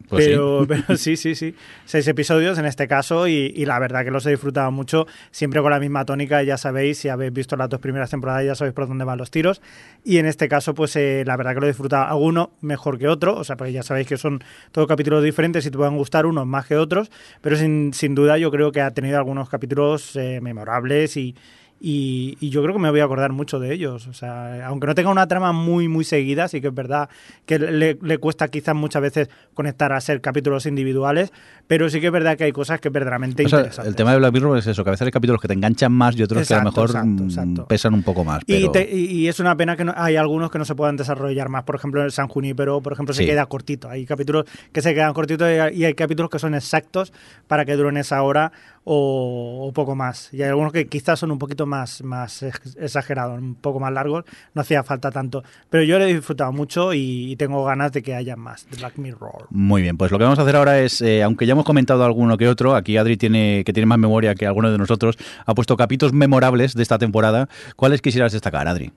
[0.09, 0.66] Pues pero, sí.
[0.86, 1.55] pero, sí, sí, sí.
[1.84, 5.61] Seis episodios en este caso y, y, la verdad que los he disfrutado mucho, siempre
[5.61, 8.74] con la misma tónica, ya sabéis, si habéis visto las dos primeras temporadas ya sabéis
[8.74, 9.61] por dónde van los tiros.
[10.05, 12.99] Y en este caso, pues eh, la verdad que lo he disfrutado a uno mejor
[12.99, 14.42] que otro, o sea, porque ya sabéis que son
[14.72, 18.38] todos capítulos diferentes y te pueden gustar unos más que otros, pero sin, sin duda
[18.38, 21.34] yo creo que ha tenido algunos capítulos eh, memorables y,
[21.79, 24.07] y, y, yo creo que me voy a acordar mucho de ellos.
[24.07, 27.11] O sea, aunque no tenga una trama muy, muy seguida, sí que es verdad
[27.45, 31.33] que le, le, cuesta quizás muchas veces conectar a ser capítulos individuales,
[31.66, 33.91] pero sí que es verdad que hay cosas que verdaderamente o sea, interesantes.
[33.91, 35.93] El tema de Black Mirror es eso, que a veces hay capítulos que te enganchan
[35.93, 37.66] más y otros exacto, que a lo mejor exacto, mm, exacto.
[37.66, 38.43] pesan un poco más.
[38.47, 38.66] Pero...
[38.66, 41.51] Y, te, y, es una pena que no, hay algunos que no se puedan desarrollar
[41.51, 41.64] más.
[41.64, 43.27] Por ejemplo, el San Junípero, por ejemplo, se sí.
[43.29, 43.91] queda cortito.
[43.91, 47.12] Hay capítulos que se quedan cortitos y hay capítulos que son exactos
[47.47, 48.53] para que duren esa hora
[48.89, 50.32] o, poco más.
[50.32, 54.24] Y hay algunos que quizás son un poquito más, más exagerado, un poco más largos,
[54.55, 55.43] no hacía falta tanto.
[55.68, 58.76] Pero yo lo he disfrutado mucho y, y, tengo ganas de que haya más de
[58.76, 59.49] Black Mirror.
[59.51, 62.05] Muy bien, pues lo que vamos a hacer ahora es, eh, aunque ya hemos comentado
[62.05, 65.55] alguno que otro, aquí Adri tiene que tiene más memoria que alguno de nosotros, ha
[65.55, 67.49] puesto capítulos memorables de esta temporada.
[67.74, 68.93] ¿Cuáles quisieras destacar, Adri?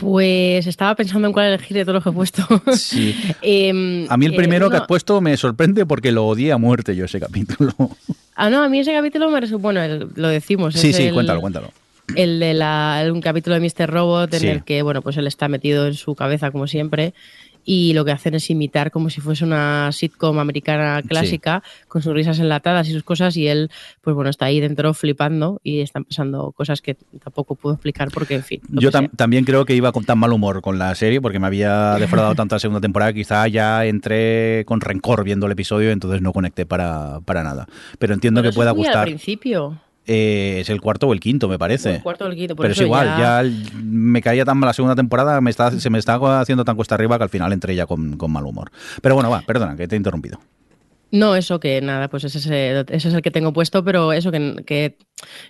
[0.00, 2.42] Pues estaba pensando en cuál elegir de todos los que he puesto.
[2.74, 3.14] Sí.
[3.42, 4.70] eh, a mí el primero eh, no.
[4.70, 7.72] que has puesto me sorprende porque lo odié a muerte yo ese capítulo.
[8.34, 9.62] Ah, no, a mí ese capítulo me resulta.
[9.62, 10.74] Bueno, el, lo decimos.
[10.74, 11.70] Sí, sí, el, cuéntalo, cuéntalo.
[12.16, 13.90] El de la, un capítulo de Mr.
[13.90, 14.48] Robot en sí.
[14.48, 17.12] el que, bueno, pues él está metido en su cabeza como siempre
[17.64, 22.12] y lo que hacen es imitar como si fuese una sitcom americana clásica con sus
[22.12, 26.04] risas enlatadas y sus cosas y él pues bueno está ahí dentro flipando y están
[26.04, 28.60] pasando cosas que tampoco puedo explicar porque en fin.
[28.70, 31.94] Yo también creo que iba con tan mal humor con la serie porque me había
[31.98, 36.32] defraudado tanto la segunda temporada quizá ya entré con rencor viendo el episodio entonces no
[36.32, 37.66] conecté para, para nada.
[37.98, 38.98] Pero entiendo que pueda gustar.
[38.98, 39.78] Al principio.
[40.12, 41.94] Eh, es el cuarto o el quinto, me parece.
[41.94, 43.44] El cuarto o el quinto, Pero es igual, ya...
[43.80, 46.96] me caía tan mal la segunda temporada, me está, se me estaba haciendo tan cuesta
[46.96, 48.72] arriba que al final entré ya con, con mal humor.
[49.02, 50.40] Pero bueno, va, perdona, que te he interrumpido.
[51.12, 54.64] No, eso que nada, pues ese, ese es el que tengo puesto, pero eso que,
[54.66, 54.96] que,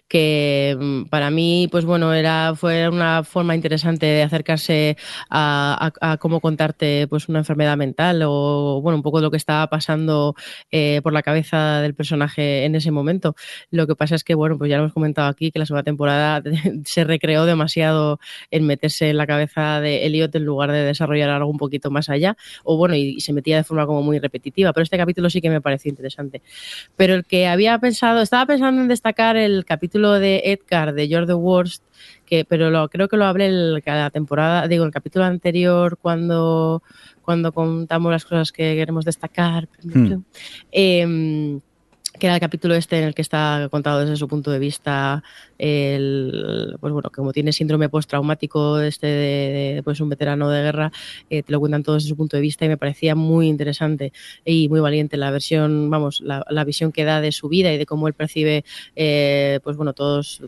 [0.08, 4.96] que, mm, para mí, pues bueno, era, fue una forma interesante de acercarse
[5.30, 9.68] a, a, cómo contarte pues una enfermedad mental o bueno, un poco lo que estaba
[9.68, 10.34] pasando
[10.70, 13.36] eh, por la cabeza del personaje en ese momento.
[13.70, 15.84] Lo que pasa es que, bueno, pues ya lo hemos comentado aquí, que la segunda
[15.84, 16.42] temporada
[16.84, 18.18] se recreó demasiado
[18.50, 22.08] en meterse en la cabeza de Elliot en lugar de desarrollar algo un poquito más
[22.08, 25.30] allá, o bueno, y, y se metía de forma como muy repetitiva, pero este capítulo
[25.30, 26.42] sí que me pareció interesante.
[26.96, 31.26] Pero el que había pensado, estaba pensando en destacar el capítulo de Edgar de George
[31.26, 31.82] the Worst,
[32.26, 36.82] que, pero lo, creo que lo hablé el, la temporada, digo, el capítulo anterior cuando,
[37.22, 39.68] cuando contamos las cosas que queremos destacar.
[39.82, 40.22] Hmm.
[40.72, 41.60] Eh,
[42.20, 45.24] que era el capítulo este en el que está contado desde su punto de vista
[45.58, 50.92] el, pues bueno, como tiene síndrome postraumático este de, pues un veterano de guerra,
[51.28, 54.12] eh, te lo cuentan todos desde su punto de vista y me parecía muy interesante
[54.44, 57.86] y muy valiente la versión, vamos, la, visión que da de su vida y de
[57.86, 58.64] cómo él percibe,
[58.94, 60.42] eh, pues bueno, todos,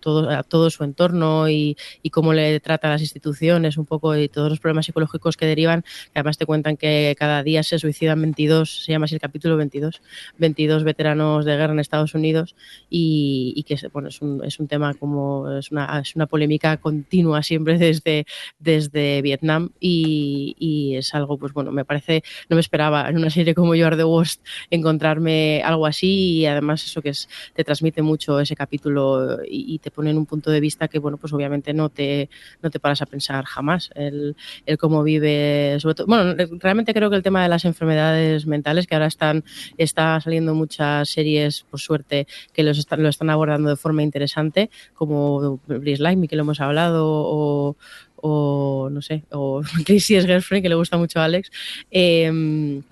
[0.00, 4.28] todo, todo su entorno y, y, cómo le trata a las instituciones un poco y
[4.28, 8.20] todos los problemas psicológicos que derivan, que además te cuentan que cada día se suicidan
[8.22, 10.00] 22, se llama así el capítulo 22,
[10.38, 11.09] 22 veteranos
[11.44, 12.54] de guerra en Estados Unidos
[12.88, 16.76] y, y que bueno, es un es un tema como es una, es una polémica
[16.78, 18.26] continua siempre desde,
[18.58, 23.30] desde Vietnam y, y, es algo, pues bueno, me parece, no me esperaba en una
[23.30, 27.64] serie como You Are the Worst encontrarme algo así y además eso que es, te
[27.64, 31.16] transmite mucho ese capítulo y, y, te pone en un punto de vista que, bueno,
[31.16, 32.28] pues obviamente no te,
[32.62, 33.90] no te paras a pensar jamás.
[33.94, 34.36] El,
[34.66, 38.86] el cómo vive, sobre todo, bueno, realmente creo que el tema de las enfermedades mentales,
[38.86, 39.44] que ahora están,
[39.78, 44.70] está saliendo muchas series, por suerte, que los están, lo están abordando de forma interesante
[44.94, 47.76] como Bliss que lo hemos hablado,
[48.16, 51.50] o, no sé, o Crisis Girlfriend, que le gusta mucho a Alex.
[51.90, 52.82] Eh,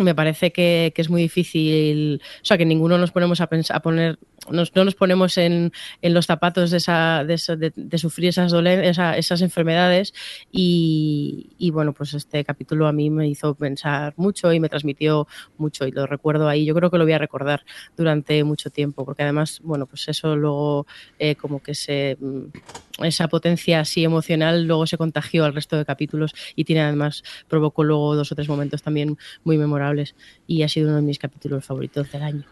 [0.00, 3.76] me parece que, que, es muy difícil, o sea, que ninguno nos ponemos a, pensar,
[3.76, 4.18] a poner,
[4.50, 5.72] nos, no nos ponemos en,
[6.02, 10.14] en los zapatos de, esa, de, de, sufrir esas, dolen, esa, esas enfermedades.
[10.52, 15.26] Y, bueno, pues este capítulo a mí me hizo pensar mucho y me transmitió
[15.56, 17.64] mucho y lo recuerdo ahí, yo creo que lo voy a recordar
[17.96, 20.86] durante mucho tiempo, porque además, bueno, pues eso luego
[21.18, 22.16] eh, como que se
[23.02, 27.82] esa potencia así emocional luego se contagió al resto de capítulos y tiene además provocó
[27.82, 30.14] luego dos o tres momentos también muy memorables.
[30.46, 32.44] Y ha sido uno de mis capítulos favoritos del año.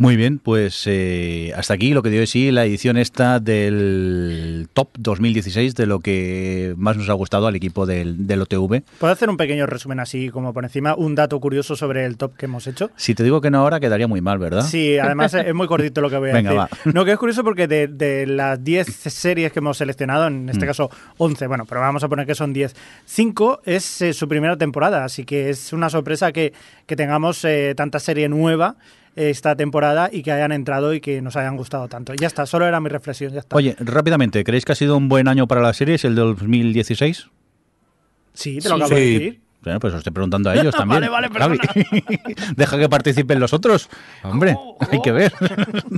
[0.00, 4.66] Muy bien, pues eh, hasta aquí lo que dio de sí la edición esta del
[4.72, 8.82] Top 2016 de lo que más nos ha gustado al equipo del, del, OTV.
[8.98, 10.94] ¿Puedo hacer un pequeño resumen así como por encima?
[10.94, 12.90] Un dato curioso sobre el top que hemos hecho.
[12.96, 14.62] Si te digo que no ahora quedaría muy mal, ¿verdad?
[14.62, 16.78] Sí, además es muy cortito lo que voy a Venga, decir.
[16.86, 16.92] Va.
[16.94, 20.64] No, que es curioso porque de, de las 10 series que hemos seleccionado, en este
[20.64, 20.68] mm.
[20.68, 22.74] caso 11, bueno, pero vamos a poner que son 10,
[23.04, 26.54] 5 es eh, su primera temporada, así que es una sorpresa que,
[26.86, 28.76] que tengamos eh, tanta serie nueva
[29.16, 32.14] esta temporada y que hayan entrado y que nos hayan gustado tanto.
[32.14, 33.32] Ya está, solo era mi reflexión.
[33.32, 33.56] Ya está.
[33.56, 37.28] Oye, rápidamente, ¿creéis que ha sido un buen año para las series, el del 2016?
[38.32, 38.94] Sí, te lo acabo sí.
[38.94, 39.40] de decir.
[39.62, 41.10] Bueno, pues os estoy preguntando a ellos también.
[41.10, 41.58] vale, vale,
[42.56, 43.88] Deja que participen los otros.
[44.22, 44.86] Hombre, oh, oh.
[44.90, 45.32] hay que ver.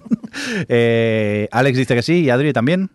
[0.69, 2.91] eh, Alex dice que sí y Adri también.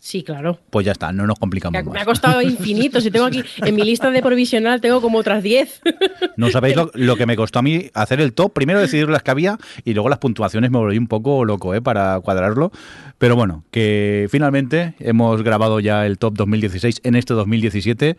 [0.00, 0.58] Sí, claro.
[0.70, 1.94] Pues ya está, no nos complicamos me ha, más.
[1.94, 3.00] Me ha costado infinito.
[3.00, 5.82] Si tengo aquí, en mi lista de provisional tengo como otras 10.
[6.36, 8.54] No sabéis lo, lo, que me costó a mí hacer el top.
[8.54, 11.82] Primero decidir las que había y luego las puntuaciones me volví un poco loco ¿eh?
[11.82, 12.72] para cuadrarlo.
[13.18, 18.16] Pero bueno, que finalmente hemos grabado ya el top 2016 en este 2017.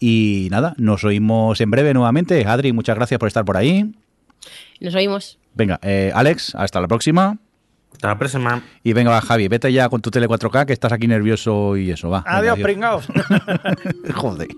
[0.00, 2.44] Y nada, nos oímos en breve nuevamente.
[2.44, 3.92] Adri, muchas gracias por estar por ahí.
[4.80, 5.38] Nos oímos.
[5.54, 7.38] Venga, eh, Alex, hasta la próxima.
[8.00, 8.62] Hasta la próxima.
[8.82, 11.90] Y venga, va, Javi, vete ya con tu tele 4K que estás aquí nervioso y
[11.90, 12.24] eso, va.
[12.26, 13.06] Adiós, venga, pringaos.
[14.14, 14.48] Joder.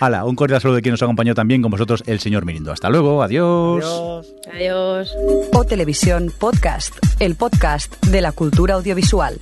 [0.00, 2.72] Hala, un cordial saludo de quien nos acompañó también con vosotros, el señor Mirindo.
[2.72, 3.82] Hasta luego, adiós.
[3.82, 4.34] Adiós.
[4.52, 5.16] Adiós.
[5.54, 9.40] O Televisión Podcast, el podcast de la cultura audiovisual.